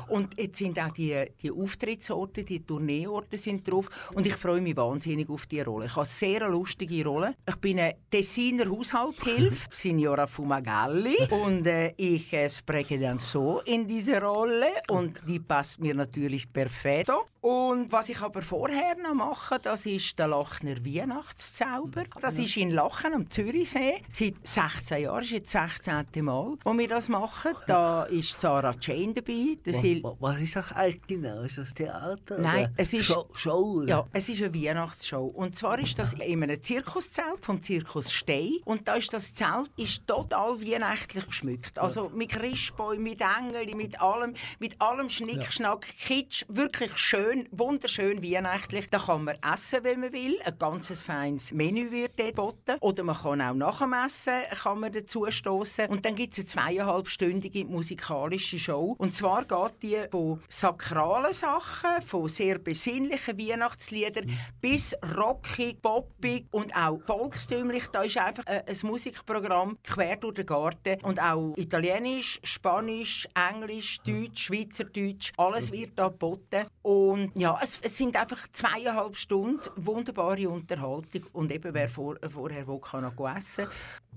[0.07, 3.89] Und jetzt sind auch die, die Auftrittsorte, die Tourneeorte sind drauf.
[4.13, 5.85] Und ich freue mich wahnsinnig auf die Rolle.
[5.85, 7.35] Ich habe eine sehr lustige Rolle.
[7.47, 11.17] Ich bin eine Tessiner Haushalthilfe, Signora Fumagalli.
[11.31, 14.67] Und äh, ich äh, spreche dann so in diese Rolle.
[14.89, 17.09] Und die passt mir natürlich perfekt.
[17.41, 22.03] Und was ich aber vorher noch mache, das ist der Lachner Weihnachtszauber.
[22.21, 24.01] Das ist in Lachen am Zürichsee.
[24.07, 26.23] Seit 16 Jahren, ist jetzt das 16.
[26.23, 27.53] Mal, wo wir das machen.
[27.67, 29.57] Da ist Sarah Jane dabei.
[29.65, 31.41] Was, was ist das eigentlich genau?
[31.41, 32.39] Ist das Theater?
[32.39, 33.83] Nein, oder es ist- Show, Show?
[33.85, 35.25] Ja, es ist eine Weihnachtsshow.
[35.25, 38.57] Und zwar ist das in einem Zirkuszelt vom Zirkus Stein.
[38.65, 41.77] Und da ist das Zelt ist total weihnachtlich geschmückt.
[41.79, 46.43] Also mit Christbäumen, mit Engeln, mit allem, mit allem Schnickschnack, Kitsch.
[46.47, 48.89] Wirklich schön, wunderschön weihnachtlich.
[48.89, 50.39] Da kann man essen, wenn man will.
[50.43, 52.77] Ein ganz feines Menü wird dort geboten.
[52.79, 55.87] Oder man kann auch nach dem Essen kann man dazu stoßen.
[55.87, 58.95] Und dann gibt es eine zweieinhalbstündige musikalische Show.
[58.97, 66.75] Und zwar geht die von sakralen Sachen, von sehr besinnlichen Weihnachtsliedern bis rockig, poppig und
[66.75, 67.87] auch volkstümlich.
[67.87, 70.97] Da ist einfach äh, ein Musikprogramm quer durch den Garten.
[71.03, 76.65] Und auch Italienisch, Spanisch, Englisch, Deutsch, Schweizerdeutsch, alles wird da geboten.
[76.81, 81.25] Und Und ja, es, es sind einfach zweieinhalb Stunden wunderbare Unterhaltung.
[81.33, 83.67] Und eben, wer vor, vorher will, kann noch essen.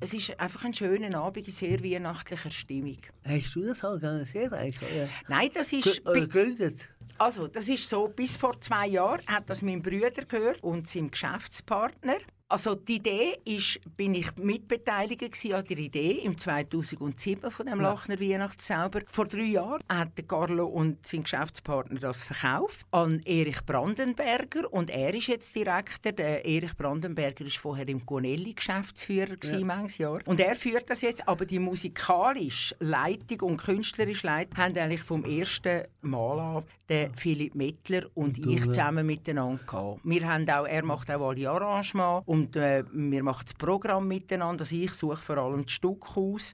[0.00, 2.98] Es ist einfach ein schöner Abend in sehr weihnachtlicher Stimmung.
[3.24, 4.82] Hast du das organisiert eigentlich?
[4.82, 5.08] Oder?
[5.28, 6.04] Nein, das ist...
[6.04, 6.88] Gegründet?
[7.18, 11.10] Also, das ist so, bis vor zwei Jahren hat das mein Bruder gehört und sein
[11.10, 12.16] Geschäftspartner.
[12.52, 15.22] Also die Idee ist, bin ich mitbeteiligt
[15.54, 19.00] an der Idee im 2007 von dem Lachner Weihnachtszauber.
[19.10, 25.14] Vor drei Jahren hat Carlo und sein Geschäftspartner das verkauft an Erich Brandenberger und er
[25.14, 26.12] ist jetzt Direktor.
[26.12, 31.26] Der Erich Brandenberger ist vorher im Gonelli Geschäftsführer manches Jahr und er führt das jetzt.
[31.26, 37.54] Aber die musikalische Leitung und künstlerische Leitung haben eigentlich vom ersten Mal an der Philipp
[37.54, 38.66] Mettler und Und ich ja.
[38.66, 40.00] zusammen miteinander gehabt.
[40.04, 44.62] Wir haben auch, er macht auch alle Arrangements und äh, wir machen das Programm miteinander.
[44.62, 46.52] Also ich suche vor allem das Stück aus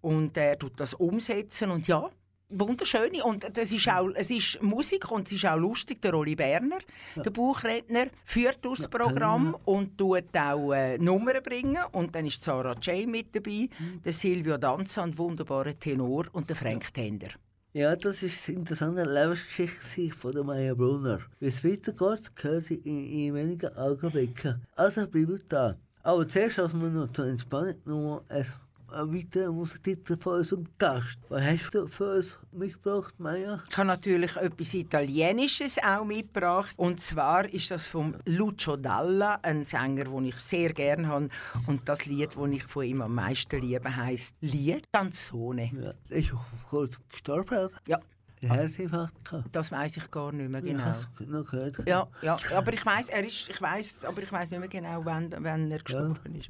[0.00, 2.10] und er tut das umsetzen und ja,
[2.50, 3.20] wunderschön.
[3.22, 6.02] Und das ist auch, es ist Musik und es ist auch lustig.
[6.02, 6.78] Der Oli Berner,
[7.16, 11.78] der Buchredner, führt das Programm und tut auch äh, Nummern bringen.
[11.92, 13.06] Und dann ist Sarah J.
[13.06, 13.68] mit dabei,
[14.04, 17.28] der Silvio Danza, ein wunderbarer Tenor und der Frank Tender.
[17.72, 21.20] Ja, das ist eine interessante Lebensgeschichte von der Maya Brunner.
[21.38, 24.60] Wie es weitergeht, gehört sie in, in wenigen Augenblicken.
[24.74, 25.76] Also bleibt da.
[26.02, 28.44] Aber zuerst als wir noch zur Entspannung noch ein,
[28.92, 31.18] ein weiterer Musiktitel von unserem Gast.
[31.28, 33.62] Was hast du für uns mitgebracht, Maya?
[33.68, 36.74] Ich habe natürlich etwas Italienisches auch mitgebracht.
[36.76, 41.28] Und zwar ist das von Lucio Dalla, ein Sänger, den ich sehr gerne habe.
[41.66, 45.70] Und das Lied, das ich von ihm am meisten liebe, heisst Lied Canzone.
[45.72, 46.32] Ja, ist
[46.68, 47.70] kurz gestorben, oder?
[47.86, 48.00] Ja,
[48.42, 49.48] Der Herzinfarkt gehabt.
[49.52, 50.94] das weiß ich gar nicht mehr Ja, genau.
[51.18, 51.86] du noch gehört?
[51.86, 55.04] Ja, ja, aber ich weiß, er ist, ich weiß, aber ich weiß nicht mehr genau,
[55.04, 56.48] wann, wann er gestorben ist.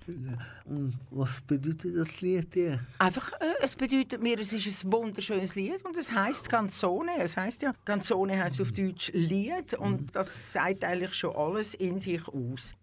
[0.65, 2.79] Und was bedeutet das Lied dir?
[2.99, 7.11] Einfach, äh, es bedeutet mir, es ist ein wunderschönes Lied und es heißt Canzone.
[7.19, 11.99] Es heißt ja, Canzone heißt auf Deutsch Lied und das sagt eigentlich schon alles in
[11.99, 12.75] sich aus.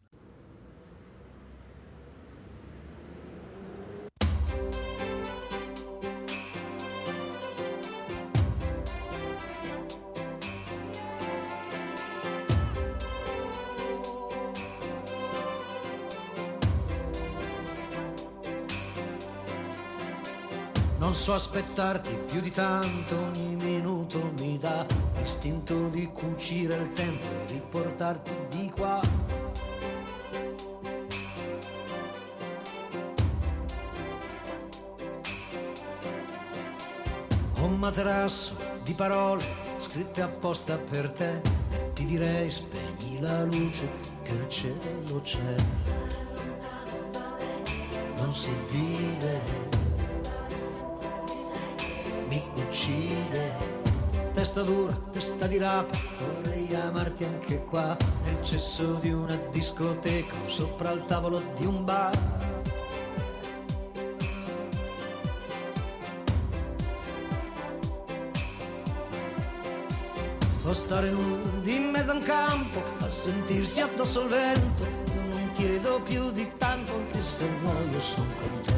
[21.37, 24.83] Aspettarti più di tanto, ogni minuto mi dà
[25.19, 28.99] l'istinto di cucire il tempo e riportarti di qua.
[37.61, 39.43] Un materasso di parole
[39.77, 43.87] scritte apposta per te e ti direi spegni la luce
[44.23, 45.55] che il cielo c'è.
[48.17, 49.76] Non si vede
[52.55, 53.75] mi uccide.
[54.33, 60.91] Testa dura, testa di rapa, vorrei amarti anche qua, nel cesso di una discoteca, sopra
[60.91, 62.15] il tavolo di un bar.
[70.63, 74.85] O stare nudi in mezzo a un campo, a sentirsi addosso al vento,
[75.29, 78.76] non chiedo più di tanto, anche se muoio sono contento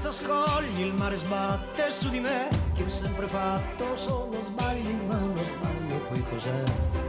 [0.00, 5.18] senza scogli, il mare sbatte su di me, che ho sempre fatto solo sbagli, ma
[5.18, 7.07] lo sbaglio poi cos'è?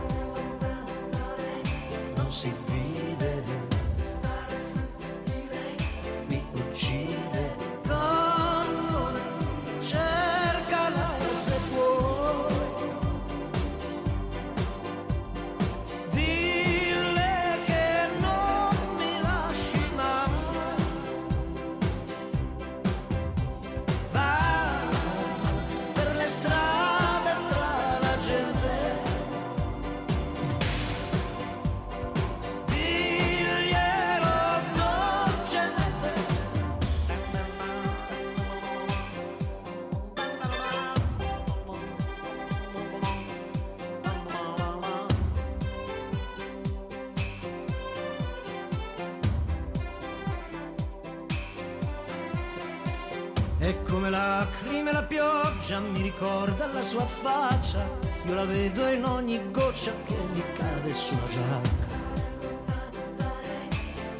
[53.70, 57.88] E come lacrime la pioggia mi ricorda la sua faccia,
[58.26, 61.88] io la vedo in ogni goccia che mi cade sulla giacca.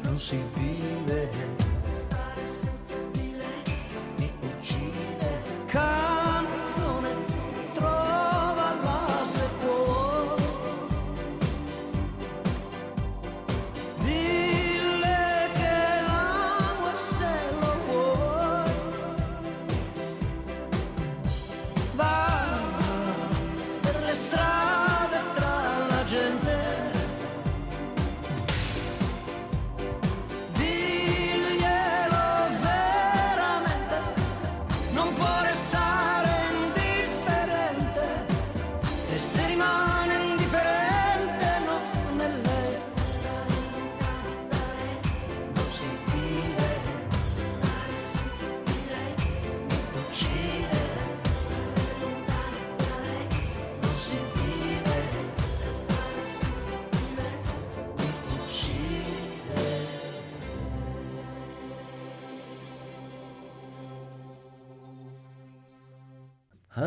[0.02, 1.59] Non si vive,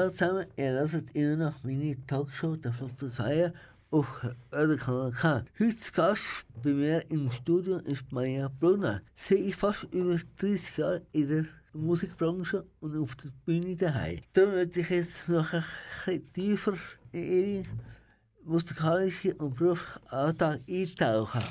[0.04, 3.54] Hallo zusammen, ihr hört immer noch meine Talkshow der Flotte Feier
[3.90, 4.06] auf
[4.52, 5.46] Kanal K.
[5.58, 9.02] Heute Gast bei mir im Studio ist Maja Brunner.
[9.16, 14.20] Sie ist fast über 30 Jahre in der Musikbranche und auf der Bühne daheim.
[14.34, 15.64] Da möchte ich jetzt noch ein
[16.06, 16.74] bisschen tiefer
[17.14, 17.64] in ihre
[18.44, 21.44] musikalische und berufliche Alltag eintauchen.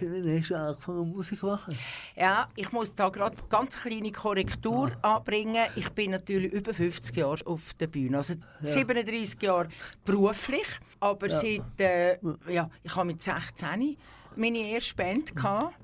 [0.00, 1.76] Wann hast du angefangen Musik machen?
[2.16, 5.66] Ja, ich muss da gerade ganz kleine Korrektur anbringen.
[5.76, 9.68] Ich bin natürlich über 50 Jahre auf der Bühne, also 37 Jahre
[10.04, 10.66] beruflich,
[11.00, 13.96] aber seit äh, ja, ich habe mit 16
[14.36, 15.74] meine erste Band gehabt.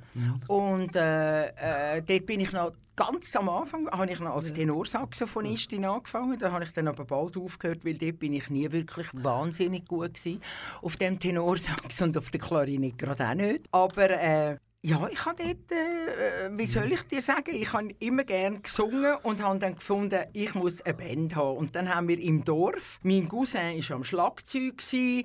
[0.49, 5.85] und äh, äh, dort bin ich noch ganz am Anfang habe ich noch als Tenorsaxophonistin
[5.85, 6.39] angefangen.
[6.39, 10.15] Da habe ich dann aber bald aufgehört, weil dort bin ich nie wirklich wahnsinnig gut
[10.15, 10.43] gewesen.
[10.81, 13.69] Auf dem Tenorsax und auf der Klarinette gerade auch nicht.
[13.71, 18.23] Aber äh, ja, ich habe dort, äh, wie soll ich dir sagen, ich habe immer
[18.23, 21.57] gerne gesungen und habe dann gefunden, ich muss eine Band haben.
[21.57, 24.81] Und dann haben wir im Dorf, mein Cousin war am Schlagzeug,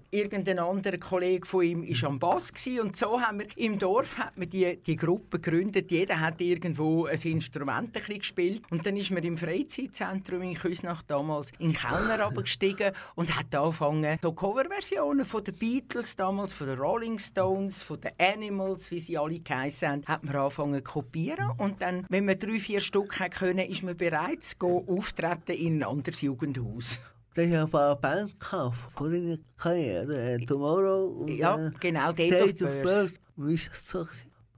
[0.10, 4.36] irgendein anderer Kollege von ihm war am Bass und so haben wir im Dorf hat
[4.36, 5.92] man die, die Gruppe gegründet.
[5.92, 11.06] Jeder hat irgendwo ein Instrument ein gespielt und dann ist man im Freizeitzentrum in Küsnacht
[11.08, 16.66] damals in den Kellner abgestiegen und hat angefangen, so Coverversionen von den Beatles damals, von
[16.66, 20.92] den Rolling Stones, von den Animals, wie sie alle geheissen haben, hat man angefangen zu
[20.92, 25.52] kopieren und dann, wenn man drei, vier Stück können, ist man bereit zu gehen, auftreten
[25.54, 27.00] in ein anderes Jugendhaus.
[27.34, 30.34] Du hast ja ein paar Bands gehabt von deiner Karriere.
[30.34, 33.14] Äh, Tomorrow und Ja, äh, genau, Date of Birth.
[33.38, 34.08] Wie ist das so?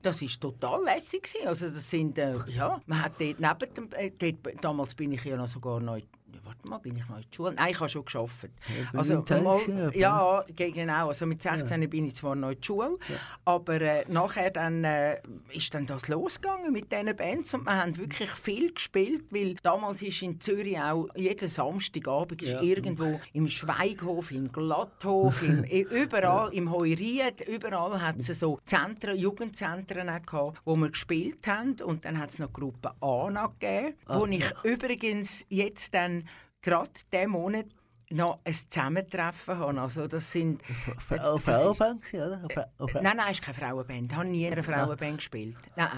[0.01, 1.33] Das ist total lässig.
[1.45, 5.23] Also das sind, äh, ja, man hat dort neben dem, äh, dort, damals bin ich
[5.23, 5.99] ja noch sogar noch,
[6.33, 7.53] ja, warte mal, bin ich noch in der Schule?
[7.53, 8.51] Nein, ich habe schon gearbeitet.
[8.91, 12.55] bei also, mal, ja, ja, ge- genau, also mit 16 bin ich zwar noch in
[12.59, 12.97] der Schule,
[13.45, 15.21] aber äh, nachher dann, äh,
[15.51, 20.01] ist dann das losgegangen mit diesen Bands und wir haben wirklich viel gespielt, weil damals
[20.01, 22.61] ist in Zürich auch jeden Samstagabend ist Ja.
[22.61, 30.07] irgendwo im Schweighof, im Glatthof, im, überall, im Heuriet, überall hat es so Zentren, Jugendzentren
[30.25, 31.75] gehabt, wo wir gespielt haben.
[31.83, 36.22] Und dann hat es noch die Gruppe ANA gegeben, wo ich übrigens jetzt dann
[36.63, 37.65] gerade diesen Monat
[38.09, 39.81] noch ein Zusammentreffen habe.
[39.81, 40.61] Also das sind...
[40.61, 42.41] Ist- Frauenband, oder?
[42.53, 44.11] Fra- Nein, nein, es ist keine Frauenband.
[44.11, 45.55] Ich habe nie in einer Frauenband gespielt.
[45.75, 45.89] Nein,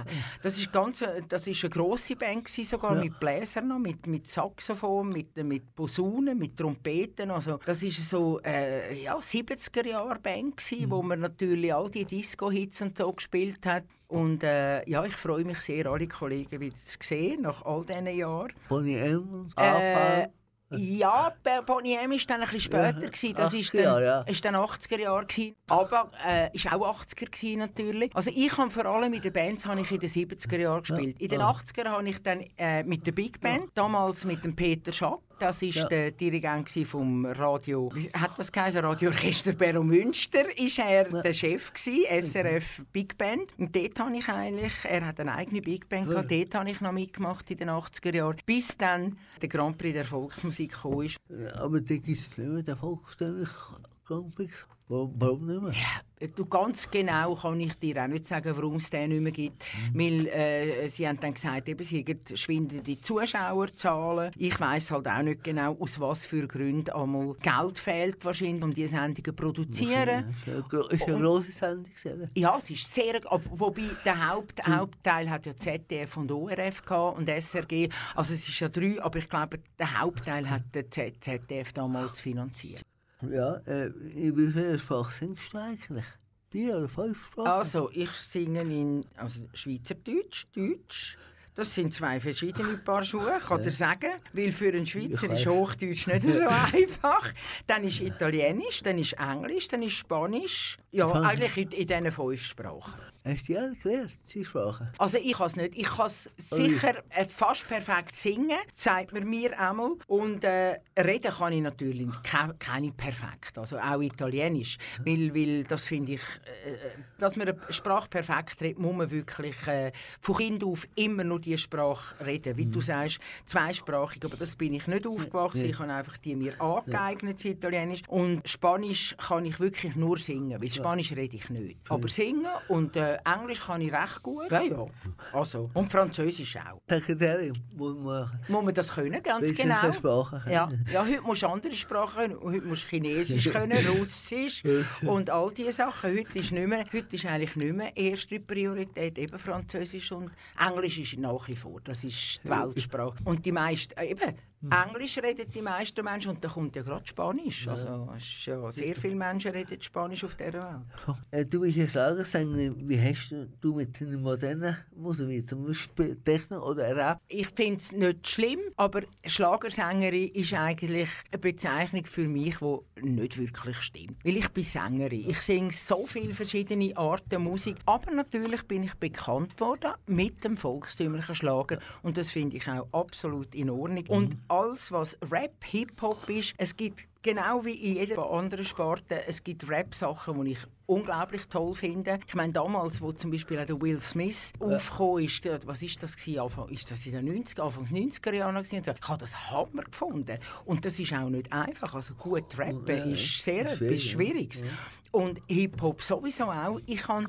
[0.42, 4.28] das ist ganz, das ist eine grosse Band gewesen, sogar mit Bläsern noch, mit, mit
[4.32, 7.32] Saxophon, mit, mit Posaunen, mit Trompeten.
[7.32, 12.06] Also das ist so äh, ja 70er Jahre Band gewesen, wo man natürlich all die
[12.06, 13.84] Disco-Hits und so gespielt hat.
[14.08, 18.08] Und äh, ja, ich freue mich sehr, alle Kollegen wieder zu sehen nach all diesen
[18.08, 18.54] Jahren.
[18.70, 20.28] Bonnie M und Äh.
[20.72, 23.00] Ja, bei Bonnie M war dann ein bisschen später.
[23.02, 23.34] Ja, gewesen.
[23.36, 24.22] Das 80er ist dann, ja.
[24.22, 25.26] ist dann 80er Jahre.
[25.26, 25.56] Gewesen.
[25.68, 28.16] Aber äh, ist auch 80er gewesen, natürlich.
[28.16, 31.20] Also ich habe vor allem in den Bands habe ich in den 70er Jahren gespielt.
[31.20, 34.92] In den 80er habe ich dann äh, mit der Big Band, damals mit dem Peter
[34.92, 35.86] Schack, das ist Ja.
[35.88, 38.80] der Dirigent vom Radio, hat das geheißen?
[38.84, 43.52] Radioorchester Berro Münster, ist er der Chef gewesen, SRF Big Band.
[43.58, 46.82] Und dort habe ich eigentlich, er hat eine eigene Big Band gehabt, dort habe ich
[46.82, 51.18] noch mitgemacht in den 80er Jahren, bis dann der Grand Prix der Volksmusik gekommen ist.
[51.56, 53.76] Aber da gibt es nicht mehr den volkstümlichen
[54.08, 54.68] Campings.
[54.88, 56.30] Warum, warum nicht mehr?
[56.36, 59.66] Du, ganz genau kann ich dir auch nicht sagen, warum es den nicht mehr gibt.
[59.94, 64.32] Weil äh, sie haben dann gesagt, eben, sie haben schwindende Zuschauerzahlen.
[64.38, 68.74] Ich weiß halt auch nicht genau, aus was für Gründen einmal Geld fehlt wahrscheinlich, um
[68.74, 70.36] diese Sendungen zu produzieren.
[70.46, 70.54] Das
[70.94, 71.92] ist eine grosse Sendung.
[72.04, 72.30] gewesen.
[72.36, 73.20] Ja, es ist sehr...
[73.50, 77.90] Wobei der Haupt, Hauptteil hat ja ZDF und ORF gehabt und SRG.
[78.14, 82.84] Also es ist ja drei, aber ich glaube, der Hauptteil hat der ZDF damals finanziert.
[83.22, 86.06] Ja, äh, wie vielen Sprachen singst du eigentlich?
[86.52, 87.48] Vier oder fünf Sprachen?
[87.48, 91.18] Also, ich singe in also Schweizerdeutsch, Deutsch.
[91.56, 94.10] Das sind zwei verschiedene Paar Schuhe, kann ich dir sagen.
[94.34, 97.32] Weil für einen Schweizer ist Hochdeutsch nicht so einfach.
[97.66, 100.78] Dann ist Italienisch, dann ist Englisch, dann ist Spanisch.
[100.92, 103.00] Ja, Franz- eigentlich in, in diesen fünf Sprachen.
[103.26, 104.88] Hast du die alle gelernt, die Sprachen?
[105.00, 105.76] Also ich kann es nicht.
[105.76, 109.94] Ich kann es sicher äh, fast perfekt singen, sagt man mir einmal.
[110.08, 114.78] Und äh, reden kann ich natürlich ke keine perfekt, also auch Italienisch.
[115.04, 116.76] Weil, weil das finde ich, äh,
[117.18, 119.92] dass man eine Sprache perfekt redet, muss man wirklich äh,
[120.22, 122.58] von Kind auf immer nur die Sprache reden.
[122.58, 125.66] Wie du sagst, zweisprachig, aber das bin ich nicht aufgewachsen.
[125.66, 128.02] Ich habe einfach die mir angeeignet, das Italienisch.
[128.08, 131.80] Und Spanisch kann ich wirklich nur singen, weil Spanisch rede ich nicht.
[131.90, 134.50] Aber singen und äh, Englisch kann ich recht gut.
[134.52, 134.86] Ja, ja.
[135.34, 136.82] Also, und Französisch auch.
[136.90, 138.40] Sekretärin muss man machen.
[138.48, 139.94] Muss man das können, ganz genau.
[139.94, 140.42] Sprache.
[140.50, 142.40] Ja, ja, heute musst du andere Sprachen können.
[142.42, 144.64] Heute musst du Chinesisch können, Russisch
[145.02, 146.18] und all diese Sachen.
[146.18, 151.00] Heute ist, nicht mehr, heute ist eigentlich nicht mehr erste Priorität, eben Französisch und Englisch
[151.00, 151.82] ist nach wie vor.
[151.82, 153.18] Das ist die Weltsprache.
[153.24, 154.36] Und die meisten, äh, eben,
[154.70, 157.68] Englisch reden die meisten Menschen und dann kommt ja gerade Spanisch.
[157.68, 158.10] Also,
[158.46, 161.18] ja, sehr viele Menschen reden Spanisch auf dieser Welt.
[161.32, 162.88] Äh, du bist ja Schlagersängerin.
[162.88, 167.20] Wie hast du, du mit deiner modernen Musik, wie zum Beispiel Techno oder Rap?
[167.28, 173.38] Ich finde es nicht schlimm, aber Schlagersängerin ist eigentlich eine Bezeichnung für mich, die nicht
[173.38, 174.24] wirklich stimmt.
[174.24, 175.30] Weil ich bin Sängerin.
[175.30, 177.78] Ich singe so viele verschiedene Arten Musik.
[177.86, 181.80] Aber natürlich bin ich bekannt worden mit dem volkstümlichen Schlager.
[182.04, 184.06] Und das finde ich auch absolut in Ordnung.
[184.08, 189.44] Und alles, was Rap, Hip-Hop ist, es gibt Genau wie in jeder anderen Sparte, es
[189.44, 192.20] gibt Rap-Sachen, die ich unglaublich toll finde.
[192.28, 196.16] Ich meine, damals, wo zum Beispiel auch der Will Smith aufgekommen ist, was ist das
[196.16, 196.42] gewesen?
[196.42, 198.84] Anfang, ist das in den 90er, Anfangs 90er Jahren gewesen?
[198.84, 200.38] Ich habe das Hammer gefunden.
[200.66, 201.96] Und das ist auch nicht einfach.
[201.96, 203.06] Also gut rappen Ja, ja.
[203.06, 204.64] ist sehr Schwierig, etwas Schwieriges.
[205.10, 206.80] Und Hip-Hop sowieso auch.
[206.86, 207.28] Ich kann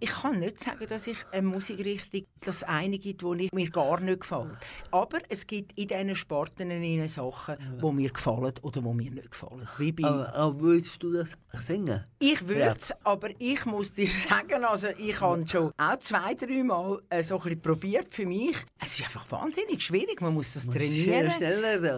[0.00, 4.20] ich kann nicht sagen, dass ich eine Musikrichtung, das eine gibt, die mir gar nicht
[4.20, 4.56] gefällt.
[4.90, 9.30] Aber es gibt in diesen Sparten innen Sachen, die mir gefallen oder die mir nicht
[9.30, 9.68] gefallen.
[9.78, 11.30] Wie bei Aber, aber würdest du das
[11.64, 12.04] singen?
[12.18, 16.62] ich würde es, aber ich muss dir sagen, also ich habe schon auch zwei, drei
[16.62, 18.56] Mal äh, so ein probiert für mich.
[18.82, 20.20] Es ist einfach wahnsinnig schwierig.
[20.20, 21.32] Man muss das trainieren.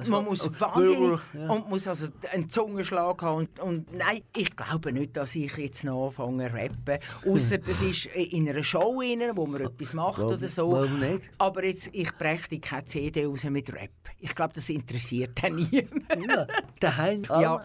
[0.08, 3.36] Man muss wahnsinnig und muss also einen Zungenschlag haben.
[3.36, 6.98] Und, und nein, ich glaube nicht, dass ich jetzt noch anfange zu rappen.
[7.26, 10.84] Außer das ist in einer Show, rein, wo man etwas macht Warum- oder so.
[10.84, 11.22] nicht?
[11.38, 13.90] Aber jetzt, ich breche keine CD raus mit Rap.
[14.18, 16.06] Ich glaube, das interessiert dann niemand.
[16.26, 16.46] Ja,
[16.80, 17.60] daheim Ja.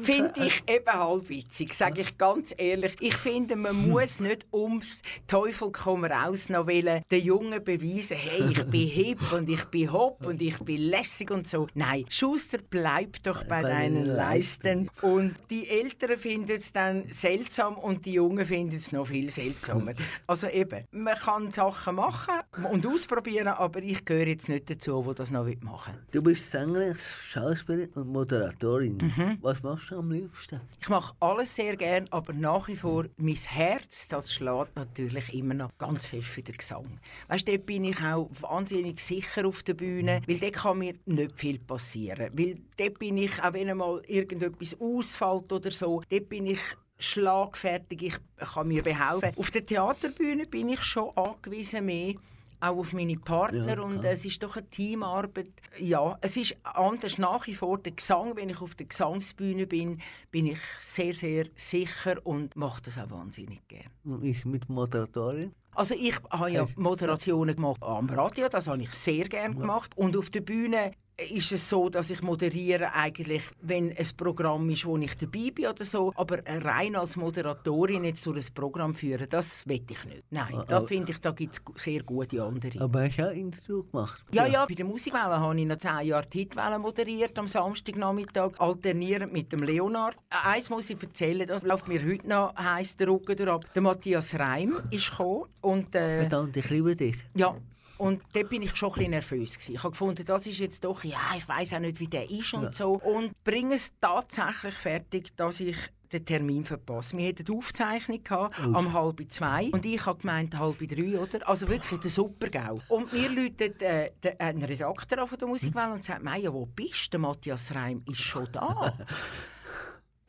[0.00, 2.96] Finde ich eben halb witzig, sage ich ganz ehrlich.
[3.00, 8.50] Ich finde, man muss nicht ums Teufel komm raus noch wollen, den Jungen beweisen, hey,
[8.50, 11.66] ich bin hip und ich bin hopp und ich bin lässig und so.
[11.74, 14.90] Nein, Schuster, bleib doch bei, Bei deinen den Leisten.
[15.02, 19.94] Und die Eltern finden es dann seltsam und die Jungen finden es noch viel seltsamer.
[20.26, 22.34] Also eben, man kann Sachen machen
[22.70, 26.02] und ausprobieren, aber ich gehöre jetzt nicht dazu, die das noch machen will.
[26.12, 26.96] Du bist Sängerin,
[27.28, 28.96] Schauspielerin und Moderatorin.
[28.96, 29.38] Mhm.
[29.40, 30.60] Was machst du am liebsten?
[30.80, 35.54] Ich mache alles sehr gern, aber nach wie vor mein Herz, das schlägt natürlich immer
[35.54, 36.98] noch ganz fest für den Gesang.
[37.28, 41.38] Weißt, dort bin ich auch wahnsinnig sicher auf der Bühne, weil dort kann mir nicht
[41.38, 42.30] viel passieren.
[42.32, 46.60] Weil dort bin ich, auch wenn einmal irgendetwas ausfällt oder so, dort bin ich
[47.00, 48.14] schlagfertig, ich
[48.54, 49.32] kann mir behaupten.
[49.36, 52.14] Auf der Theaterbühne bin ich schon angewiesen mehr
[52.60, 55.50] auch auf meine Partner Ja, und es ist doch eine Teamarbeit.
[55.78, 58.36] Ja, es ist anders nach wie vor der Gesang.
[58.36, 63.10] Wenn ich auf der Gesangsbühne bin, bin ich sehr, sehr sicher und mache das auch
[63.10, 63.86] wahnsinnig gerne.
[64.04, 65.52] Und Ich mit Moderatorin.
[65.74, 69.96] Also ich habe ja Moderationen gemacht am Radio, das habe ich sehr gerne gemacht.
[69.96, 70.92] Und auf der Bühne
[71.30, 75.66] ist es so, dass ich moderiere eigentlich, wenn ein Programm ist, wo ich dabei bin
[75.66, 76.12] oder so.
[76.16, 80.22] Aber rein als Moderatorin jetzt durch ein Programm führen, das will ich nicht.
[80.30, 82.80] Nein, Ah, da aber- finde ich, da gibt es sehr gute andere.
[82.80, 84.24] Aber hast du auch Interview gemacht?
[84.32, 88.52] Ja, ja, bei der Musikwelle habe ich noch zehn Jahre die Hitwelle moderiert am Samstagnachmittag,
[88.58, 90.16] alternierend mit dem Leonard.
[90.30, 93.64] Äh, Eins muss ich erzählen, das läuft mir heute noch heiß der Rücken ab.
[93.74, 97.16] Der Matthias Reim ist gekommen und äh, Verdammt, ich liebe dich.
[97.34, 97.54] ja,
[98.00, 99.74] Und dort bin ich schon ein bisschen nervös gewesen.
[99.74, 102.54] Ich habe gefunden, das ist jetzt doch, ja, ich weiß auch nicht, wie der ist
[102.54, 102.92] und so.
[102.92, 105.76] Und bringe es tatsächlich fertig, dass ich
[106.10, 107.14] den Termin verpasst.
[107.14, 111.46] Wir hatten eine Aufzeichnung gehabt, am halb zwei und ich habe gemeint halb drei, oder?
[111.46, 112.80] Also wirklich der Supergau.
[112.88, 117.06] Und mir läutet äh, der, ein Redakteur von der Musikwelle und sagt, Meja, wo bist
[117.06, 117.10] du?
[117.10, 118.96] Der Matthias Reim ist schon da.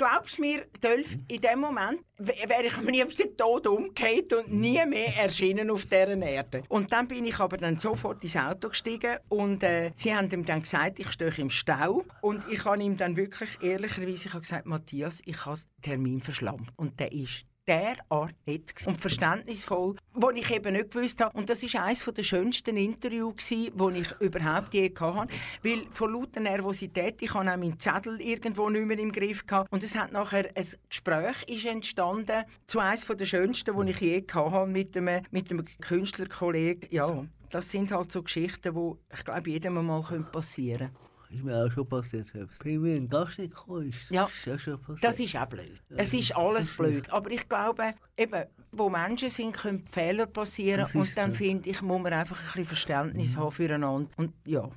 [0.01, 4.83] Glaubst du mir, Dolph, in dem Moment wäre ich am liebsten tot umgekehrt und nie
[4.87, 6.63] mehr erschienen auf dieser Erde.
[6.69, 10.43] Und dann bin ich aber dann sofort ins Auto gestiegen und äh, sie haben ihm
[10.43, 12.03] dann gesagt, ich stehe im Stau.
[12.21, 16.19] Und ich habe ihm dann wirklich ehrlicherweise ich habe gesagt, Matthias, ich habe den Termin
[16.19, 16.71] verschlammt.
[16.77, 21.37] Und der ist derart nett und verständnisvoll, wo ich eben nicht gewusst habe.
[21.37, 25.33] Und das ist eines der schönsten Interviews, die ich überhaupt je hatte.
[25.63, 29.45] Weil vor lauter Nervosität, ich hatte auch meinen Zettel irgendwo nicht mehr im Griff.
[29.45, 29.71] Gehabt.
[29.71, 34.25] Und es hat nachher ein Gespräch ist entstanden zu eines der schönsten, die ich je
[34.33, 36.89] hatte mit einem, mit einem Künstlerkollegen.
[36.91, 40.01] Ja, das sind halt so Geschichten, die, ich glaube, jedem mal
[40.31, 42.27] passieren können ist mir auch schon passiert.
[42.63, 44.25] Wenn mir ein Gast nicht ist, Ja.
[44.25, 45.03] ist ja schon passiert.
[45.03, 45.71] Das ist auch blöd.
[45.89, 47.09] Es ist alles blöd.
[47.09, 50.81] Aber ich glaube, eben, wo Menschen sind, können Fehler passieren.
[50.81, 51.37] Das ist Und dann so.
[51.37, 54.09] finde ich, muss man einfach ein bisschen Verständnis haben füreinander.
[54.17, 54.69] Und ja,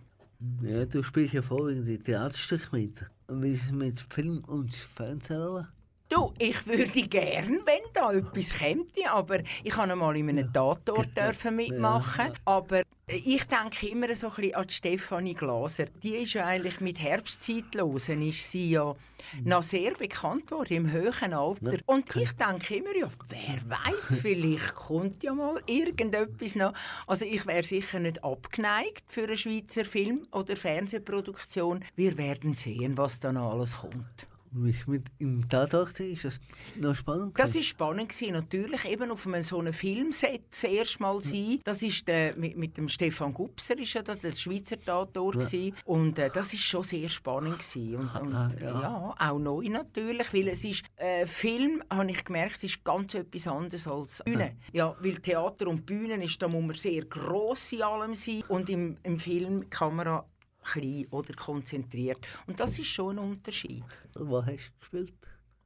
[0.63, 2.95] Ja, du spielst ja vorwiegend Theaterstück mit.
[3.29, 5.69] Wie ist es mit Film- und Fernsehrollen?
[6.11, 11.09] Du, ich würde gern, wenn da etwas käme, aber ich habe einmal in einem Tatort
[11.17, 12.33] dürfen mitmachen.
[12.45, 15.87] Aber ich denke immer so ein bisschen an Stefanie Glaser.
[16.03, 18.95] Die ist ja eigentlich mit Herbstzeitlosen ist sie ja
[19.43, 21.79] noch sehr bekannt worden im höheren Alter.
[21.87, 26.73] Und ich denke immer, ja, wer weiß, vielleicht kommt ja mal irgendetwas noch.
[27.07, 31.85] Also ich wäre sicher nicht abgeneigt für eine Schweizer Film- oder Fernsehproduktion.
[31.97, 34.27] Wir werden sehen, was da noch alles kommt.
[34.69, 36.41] Es mit im Tatort ist, das
[36.77, 37.39] noch spannend.
[37.39, 38.09] Das war spannend.
[38.11, 38.33] Gewesen.
[38.35, 41.61] Natürlich eben auf einem so einem Filmset das erste Mal sein.
[41.65, 45.35] Das ist der, mit, mit dem Stefan Gubser, ist ja das, der Schweizer Tatort.
[45.35, 45.75] gewesen.
[45.85, 47.59] Und äh, das ist schon sehr spannend.
[47.59, 47.97] Gewesen.
[47.97, 48.81] Und, und Ah, äh, ja.
[48.81, 49.15] ja.
[49.19, 53.87] auch neu natürlich, weil es ist, äh, Film, habe ich gemerkt, ist ganz etwas anderes
[53.89, 54.57] als Bühne.
[54.73, 58.43] Ja, weil Theater und Bühnen ist, da muss man sehr gross in allem sein.
[58.49, 60.25] Und im, im Film Kamera
[60.65, 62.27] klein oder konzentriert.
[62.47, 63.85] Und das ist schon ein Unterschied.
[64.15, 65.15] Was hast du gespielt?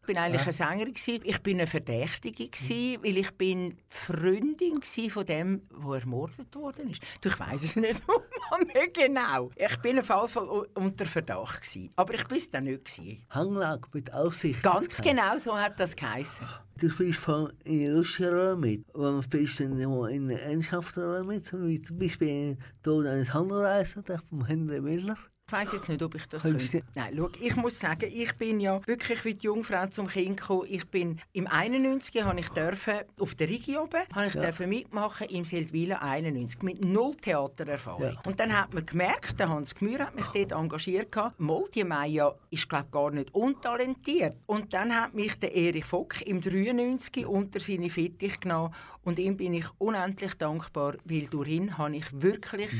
[0.08, 1.20] Ich bin eigentlich eine Sängerin gsi.
[1.22, 6.88] Ich bin eine Verdächtige gsi, weil ich bin Freundin gsi von dem, wo ermordet worden
[6.88, 7.02] ist.
[7.20, 8.00] Du, ich weiß es nicht
[8.72, 9.50] mehr genau.
[9.54, 13.20] Ich bin auf Fall unter Verdacht gsi, aber ich bin es dann nicht gsi.
[13.28, 14.62] Hanglage mit Aussicht.
[14.62, 16.48] Ganz genau so hat das geheißen.
[16.78, 18.86] Du spielst von in Rolle mit.
[18.94, 21.46] Warum spielst du in Rolle mit?
[21.46, 25.18] Zum Beispiel Tod eines Handelreisers von Henry Miller.
[25.48, 26.82] Ich weiß jetzt nicht, ob ich das könnte.
[26.94, 30.66] Nein, schau, ich muss sagen, ich bin ja wirklich wie die Jungfrau zum Kind gekommen.
[30.68, 35.26] Ich bin im 91 habe ich dürfen auf der Rigi oben, habe ich dürfen mitmachen
[35.30, 38.02] im Seldwyla 91 mit null Theatererfahrung.
[38.02, 38.20] Ja.
[38.26, 41.40] Und dann hat man gemerkt, der Hans Gmür hat mich dort engagiert gehabt.
[41.74, 44.36] Die Maya ist glaube gar nicht untalentiert.
[44.44, 49.38] Und dann hat mich der Erich Fock im 93 unter seine Fittich genommen und ihm
[49.38, 52.72] bin ich unendlich dankbar, weil durch ihn habe ich wirklich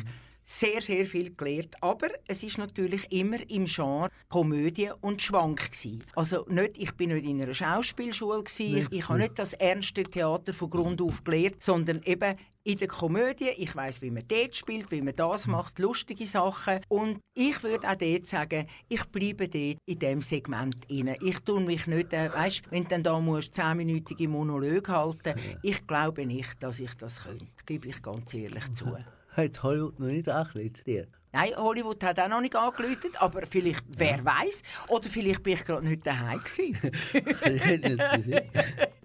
[0.49, 1.77] sehr, sehr viel gelernt.
[1.83, 5.99] Aber es ist natürlich immer im Genre Komödie und Schwank gsi.
[6.17, 8.79] Also nicht, ich bin nicht in einer Schauspielschule gsi.
[8.79, 12.89] Ich, ich habe nicht das ernste Theater von Grund auf gelernt, sondern eben in der
[12.89, 13.51] Komödie.
[13.59, 16.81] Ich weiß, wie man dort spielt, wie man das macht, lustige Sachen.
[16.89, 21.19] Und ich würde auch dort sagen, ich bleibe dort in dem Segment inne.
[21.21, 25.87] Ich tue mich nicht, äh, weißt, wenn du dann da musst zehnminütige Monologe halten, ich
[25.87, 27.45] glaube nicht, dass ich das könnte.
[27.67, 28.97] Gebe ich ganz ehrlich zu.
[29.39, 31.07] Hat Hollywood noch nicht angelegt dir?
[31.31, 35.65] Nein, Hollywood hat auch noch nicht angeläutet, aber vielleicht, wer weiß, oder vielleicht bin ich
[35.65, 36.77] gerade nicht daheim gewesen.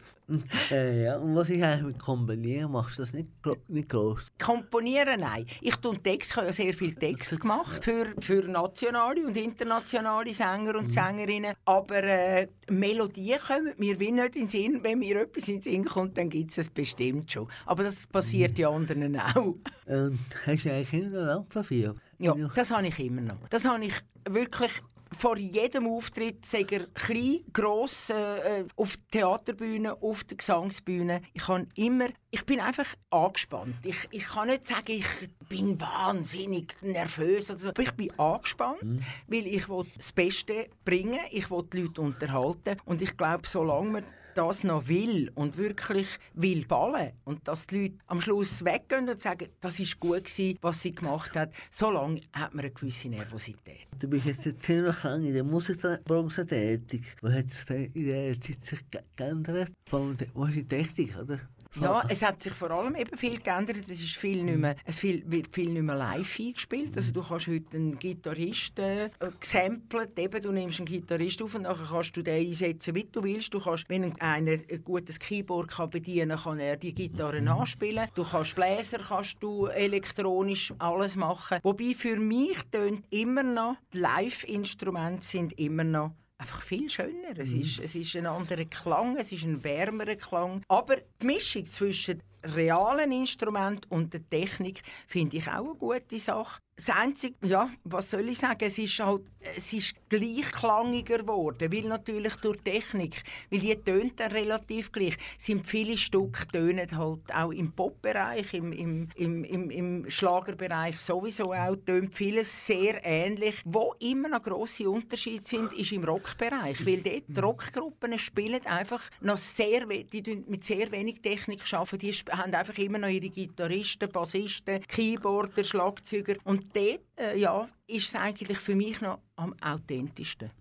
[0.71, 2.71] Äh, ja, und was ist eigentlich mit Kombinieren?
[2.71, 3.29] Machst du das nicht,
[3.67, 4.21] nicht groß?
[4.41, 5.45] Komponieren, nein.
[5.61, 10.33] Ich tue Text, ich habe ja sehr viel Text gemacht für, für nationale und internationale
[10.33, 11.55] Sänger und Sängerinnen.
[11.65, 14.79] Aber äh, Melodien kommen mir wie nicht in den Sinn.
[14.81, 17.47] Wenn mir etwas in den Sinn kommt, dann gibt es es bestimmt schon.
[17.65, 19.55] Aber das passiert ja anderen auch.
[19.85, 21.95] Und hast du eigentlich immer noch Lampenfieber?
[22.19, 23.47] Ja, das habe ich immer noch.
[23.49, 23.93] Das habe ich
[24.29, 24.71] wirklich
[25.13, 31.21] vor jedem Auftritt, sei er klein, gross, äh, äh, auf der Theaterbühne, auf der Gesangsbühne.
[31.33, 33.75] Ich habe immer, ich bin einfach angespannt.
[33.85, 39.03] Ich, ich kann nicht sagen, ich bin wahnsinnig nervös oder so, aber ich bin angespannt,
[39.27, 43.89] weil ich will das Beste bringen, ich will die Leute unterhalten und ich glaube, solange
[43.89, 44.03] man
[44.35, 49.21] das noch will und wirklich will ballen und dass die Leute am Schluss weggehen und
[49.21, 53.87] sagen, das ist gut gewesen, was sie gemacht hat, solange hat man eine gewisse Nervosität.
[53.99, 57.15] Du bist jetzt ziemlich lange in der Musikbranche tätig.
[57.21, 59.71] Was hat sich in der Zeit geändert?
[59.85, 61.39] Vor allem die Technik, oder?
[61.79, 63.77] Ja, es hat sich vor allem eben viel geändert.
[63.87, 66.95] Es, ist viel nicht mehr, es viel, wird viel nicht mehr live eingespielt.
[66.95, 69.09] Also du kannst heute einen Gitarristen äh,
[69.39, 70.17] gesampelt.
[70.19, 73.53] Eben, du nimmst einen Gitarrist auf und dann kannst du den einsetzen, wie du willst.
[73.53, 78.07] Du kannst, wenn einer ein gutes Keyboard kann bedienen kann, er die Gitarre nachspielen.
[78.13, 81.59] Du kannst Bläser, kannst du elektronisch alles machen.
[81.63, 86.11] Wobei für mich tönt immer noch, die Live-Instrumente sind immer noch
[86.43, 87.37] einfach viel schöner.
[87.37, 90.61] Es, ist, es ist ein anderer Klang, es ist ein wärmerer Klang.
[90.67, 96.59] Aber die Mischung zwischen realen Instrument und der Technik finde ich auch eine gute Sache.
[96.75, 99.21] Das Einzige, ja, was soll ich sagen, es ist halt,
[99.55, 103.21] es ist gleichklangiger geworden, weil natürlich durch Technik,
[103.51, 108.71] weil die tönt dann relativ gleich, sind viele Stücke tönen halt auch im Popbereich, im,
[108.71, 113.61] im, im, im, im Schlagerbereich sowieso auch, tönt vieles sehr ähnlich.
[113.65, 119.03] Wo immer noch grosse Unterschiede sind, ist im Rockbereich, weil dort die Rockgruppen spielen einfach
[119.21, 124.11] noch sehr, die mit sehr wenig Technik arbeiten, die haben einfach immer noch ihre Gitarristen,
[124.11, 130.51] Bassisten, Keyboarder, Schlagzeuger und dort äh, ja, ist es eigentlich für mich noch am authentischsten.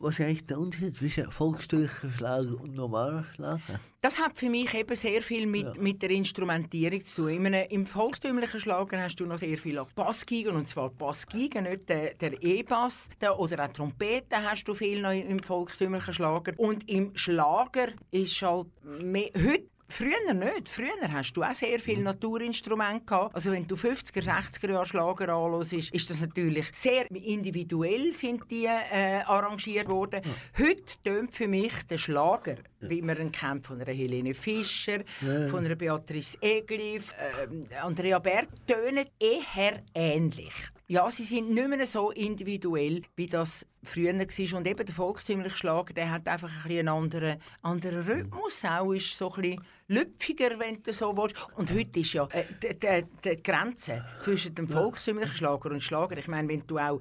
[0.00, 3.80] Was ist der Unterschied zwischen volkstümlichen Schlager und normaler Schlager?
[4.02, 5.80] Das hat für mich eben sehr viel mit, Ja.
[5.80, 7.30] mit der Instrumentierung zu tun.
[7.30, 11.88] Ich meine, Im volkstümlichen Schlager hast du noch sehr viel Bassgigen, und zwar Bassgigen, nicht
[11.88, 16.52] der, der E-Bass der, oder auch Trompeten hast du viel noch im volkstümlichen Schlager.
[16.58, 20.68] Und im Schlager ist halt mehr, heute Früher nicht.
[20.68, 23.34] Früher hast du auch sehr viele Naturinstrumente gehabt.
[23.34, 28.66] Also wenn du 50er, 60er Jahre Schlager anhörst, ist, das natürlich sehr individuell sind die
[28.66, 30.22] äh, arrangiert worden.
[30.58, 32.56] Heute tönt für mich der Schlager,
[32.88, 35.00] wie man ihn kennt von einer Helene Fischer,
[35.48, 40.54] von einer Beatrice Egli, äh, Andrea Berg, tönen eher ähnlich.
[40.86, 44.58] Ja, sie sind nicht mehr so individuell, wie das früher war.
[44.58, 48.62] Und eben der volkstümliche Schlager, der hat einfach ein einen anderen, anderen Rhythmus.
[48.64, 51.36] Auch ist so ein bisschen lüpfiger, wenn du so willst.
[51.56, 56.16] Und heute ist ja äh, die, die, die Grenze zwischen dem volkstümlichen Schlager und Schlager.
[56.16, 57.00] Ich meine, wenn du auch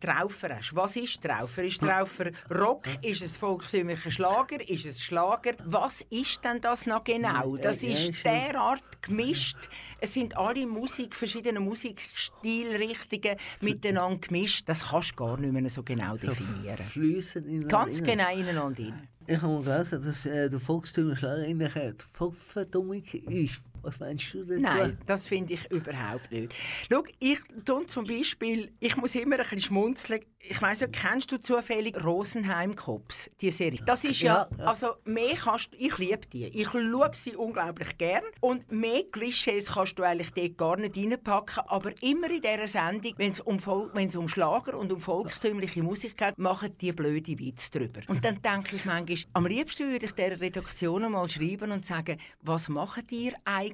[0.00, 0.74] Traufer hast.
[0.76, 1.64] Was ist Traufer?
[1.64, 2.84] Ist Traufer Rock?
[3.00, 4.68] Ist es volkstümlicher Schlager?
[4.68, 5.52] Ist es Schlager?
[5.64, 7.56] Was ist denn das noch genau?
[7.56, 9.56] Das ist derart gemischt.
[10.00, 14.68] Es sind alle Musik, verschiedene Musikstilrichtungen miteinander gemischt.
[14.68, 17.68] Das kannst du gar nicht mehr so genau definieren.
[17.68, 18.92] Ganz genau ineinander
[19.28, 19.34] rein.
[19.34, 23.71] Ich habe mal gelesen, dass äh, der volkstümliche Schlager eigentlich eine Volksverdummung ist.
[23.82, 24.60] Was meinst du dazu?
[24.60, 26.54] Nein, das finde ich überhaupt nicht.
[26.90, 30.20] Schau, ich tue zum Beispiel, ich muss immer ein bisschen schmunzeln.
[30.44, 33.78] Ich weiss nicht, kennst du zufällig Rosenheim Cops, die Serie?
[33.86, 34.64] Das ist ja, Ja, ja.
[34.64, 36.46] also mehr kannst du, ich liebe die.
[36.46, 41.62] Ich schaue sie unglaublich gern und mehr Klischees kannst du eigentlich dort gar nicht reinpacken.
[41.68, 46.36] Aber immer in dieser Sendung, wenn es um, um Schlager und um volkstümliche Musik geht,
[46.38, 48.00] machen die blöde Witze drüber.
[48.08, 52.18] Und dann denke ich manchmal, am liebsten würde ich dieser Redaktion mal schreiben und sagen,
[52.40, 53.71] was macht ihr eigentlich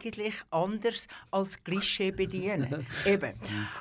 [0.51, 2.87] anders als Klischee bedienen?
[3.05, 3.33] Eben.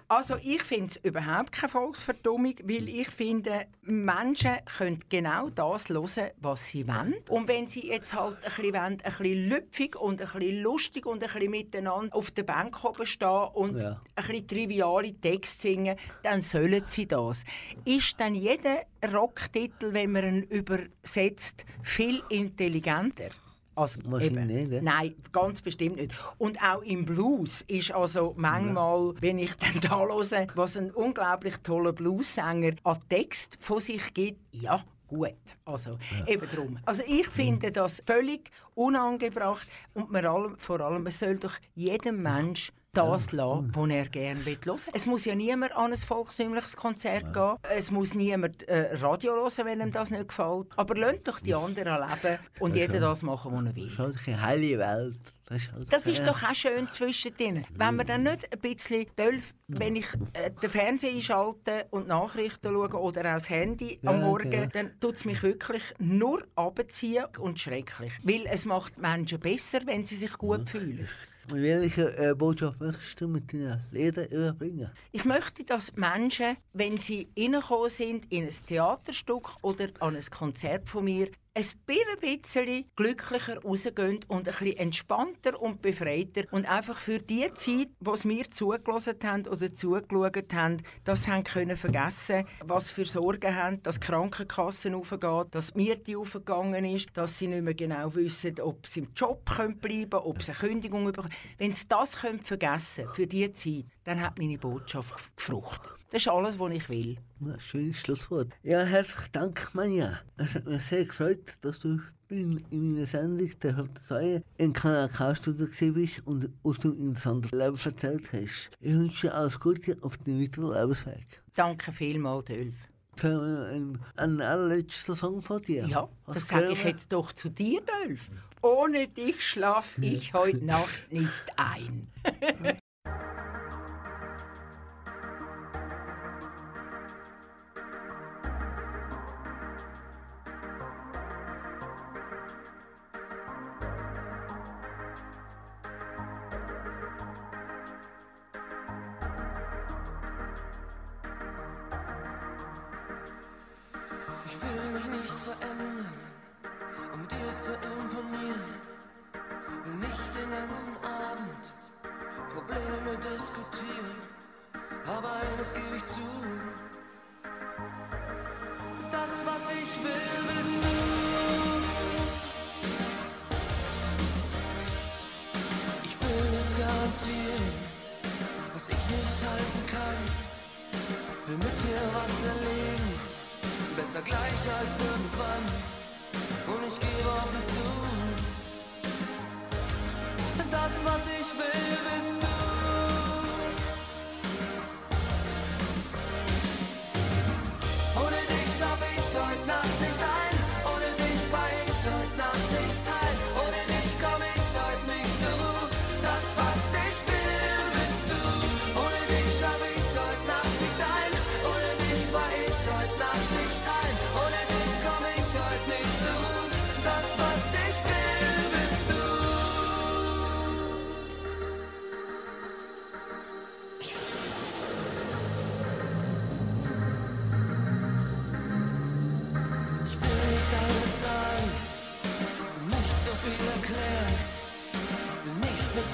[0.07, 6.31] Also ich finde es überhaupt keine Volksverdummung, weil ich finde, Menschen können genau das hören,
[6.37, 7.15] was sie wollen.
[7.29, 11.05] Und wenn sie jetzt halt ein bisschen, wollen, ein bisschen lüpfig und ein bisschen lustig
[11.05, 14.01] und ein bisschen miteinander auf der Bank oben stehen und Ja.
[14.15, 17.43] ein bisschen triviale Texte singen, dann sollen sie das.
[17.85, 23.29] Ist dann jeder Rocktitel, wenn man ihn übersetzt, viel intelligenter?
[23.77, 24.69] Also, Wahrscheinlich eben.
[24.69, 24.81] nicht, ja.
[24.81, 26.11] Nein, ganz bestimmt nicht.
[26.39, 31.57] Und auch im Blues ist also manchmal, wenn ich dann da höre, was ein unglaublich
[31.57, 35.35] toller Bluesänger an Text von sich gibt, ja, gut.
[35.63, 36.79] Also, eben drum.
[36.85, 42.23] Also ich finde das völlig unangebracht und vor allem, vor allem, es soll doch jedem
[42.23, 44.75] Mensch das lassen, was er gerne hören will.
[44.93, 47.55] Es muss ja niemand an ein volkstümliches Konzert gehen.
[47.69, 50.67] Es muss niemand äh, Radio hören, wenn ihm das nicht gefällt.
[50.77, 53.85] Aber lasst doch die anderen leben und jeder das machen, was er will.
[53.85, 55.19] Das ist halt eine heile Welt.
[55.49, 57.63] Das ist, halt Das ist äh, doch auch schön zwischendrin.
[57.73, 62.73] Wenn man dann nicht ein bisschen dölf, wenn ich äh, den Fernseher einschalte und Nachrichten
[62.73, 64.69] schaue oder auch das Handy am Ja, Morgen, genau.
[64.73, 68.11] dann tut es mich wirklich nur abziehen und schrecklich.
[68.23, 71.07] Weil es macht Menschen besser, wenn sie sich gut fühlen.
[71.49, 74.91] Welche äh, Botschaft möchtest du mit deinen Liedern überbringen?
[75.13, 80.89] Ich möchte, dass Menschen, wenn sie reingekommen sind in ein Theaterstück oder an ein Konzert
[80.89, 87.19] von mir, ein bisschen glücklicher rausgehen und ein bisschen entspannter und befreiter und einfach für
[87.19, 93.05] die Zeit, was wir zugelassen haben oder zugeschaut haben, das haben können vergessen, was für
[93.05, 97.73] Sorgen haben, dass die Krankenkassen aufgehen, dass die Miete aufgegangen ist, dass sie nicht mehr
[97.73, 101.33] genau wissen, ob sie im Job bleiben können, ob sie eine Kündigung bekommen.
[101.57, 105.91] Wenn sie das können vergessen für diese Zeit, dann hat meine Botschaft gef- gefruchtet.
[106.09, 107.17] Das ist alles, was ich will.
[107.39, 108.51] Ein schönes Schlusswort.
[108.63, 110.19] Ja, herzlichen Dank, Manja.
[110.37, 115.07] Es hat mich sehr gefreut, dass du in, meiner Sendung der Hälfte 2 in Kanal
[115.07, 118.71] K-Studio bist und aus dem interessanten Leben erzählt hast.
[118.79, 121.41] Ich wünsche dir alles Gute auf deinem weiteren Lebensweg.
[121.55, 122.75] Danke vielmals, Ulf.
[123.21, 125.85] Ein, ein allerletzter Song von dir.
[125.85, 128.29] Ja, Was das sage ich jetzt doch zu dir, Ulf.
[128.61, 132.07] Ohne dich schlafe ich heute Nacht nicht ein.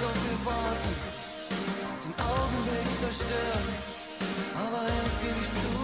[0.04, 0.96] versuchen Worten
[2.04, 3.68] den Augenblick zerstören,
[4.56, 5.83] aber eins gebe ich zu.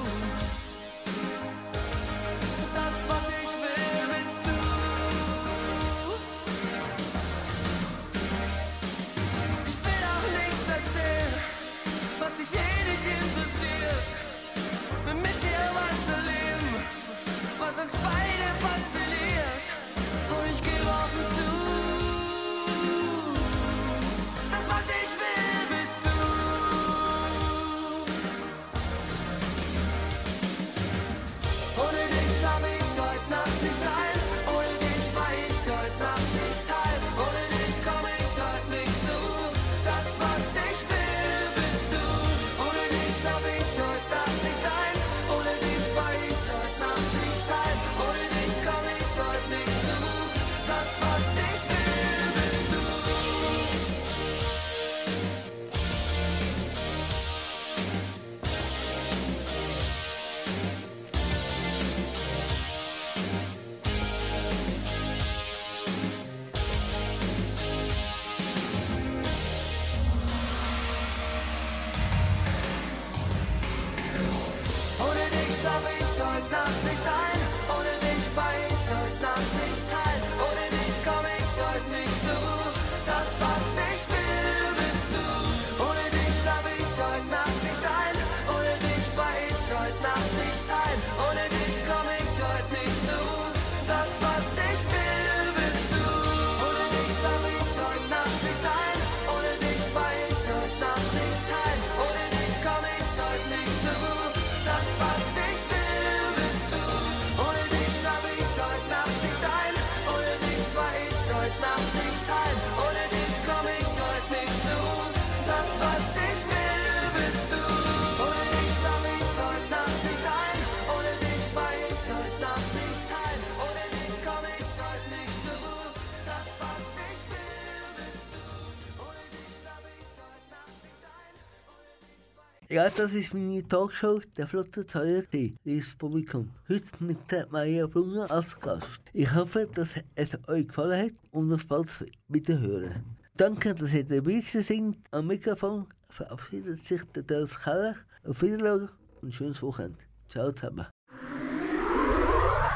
[132.71, 136.51] Ja, das ist meine Talkshow, der flotte Teuer liebes Publikum.
[136.69, 139.01] Heute mit der Maria Brunner als Gast.
[139.11, 141.87] Ich hoffe, dass es euch gefallen hat und auf bald
[142.27, 143.03] wieder hören.
[143.35, 144.93] Danke, dass ihr dabei seid.
[145.09, 147.95] Am Mikrofon verabschiedet sich der Dolph Keller.
[148.27, 148.89] Auf Wiedersehen
[149.23, 149.97] und schönes Wochenende.
[150.29, 150.85] Ciao zusammen.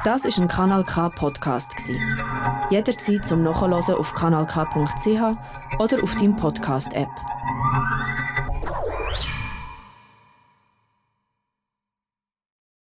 [0.03, 1.71] Das war ein Kanal K Podcast.
[2.71, 7.09] Jederzeit zum Nachhören auf kanalk.ch oder auf deinem Podcast App.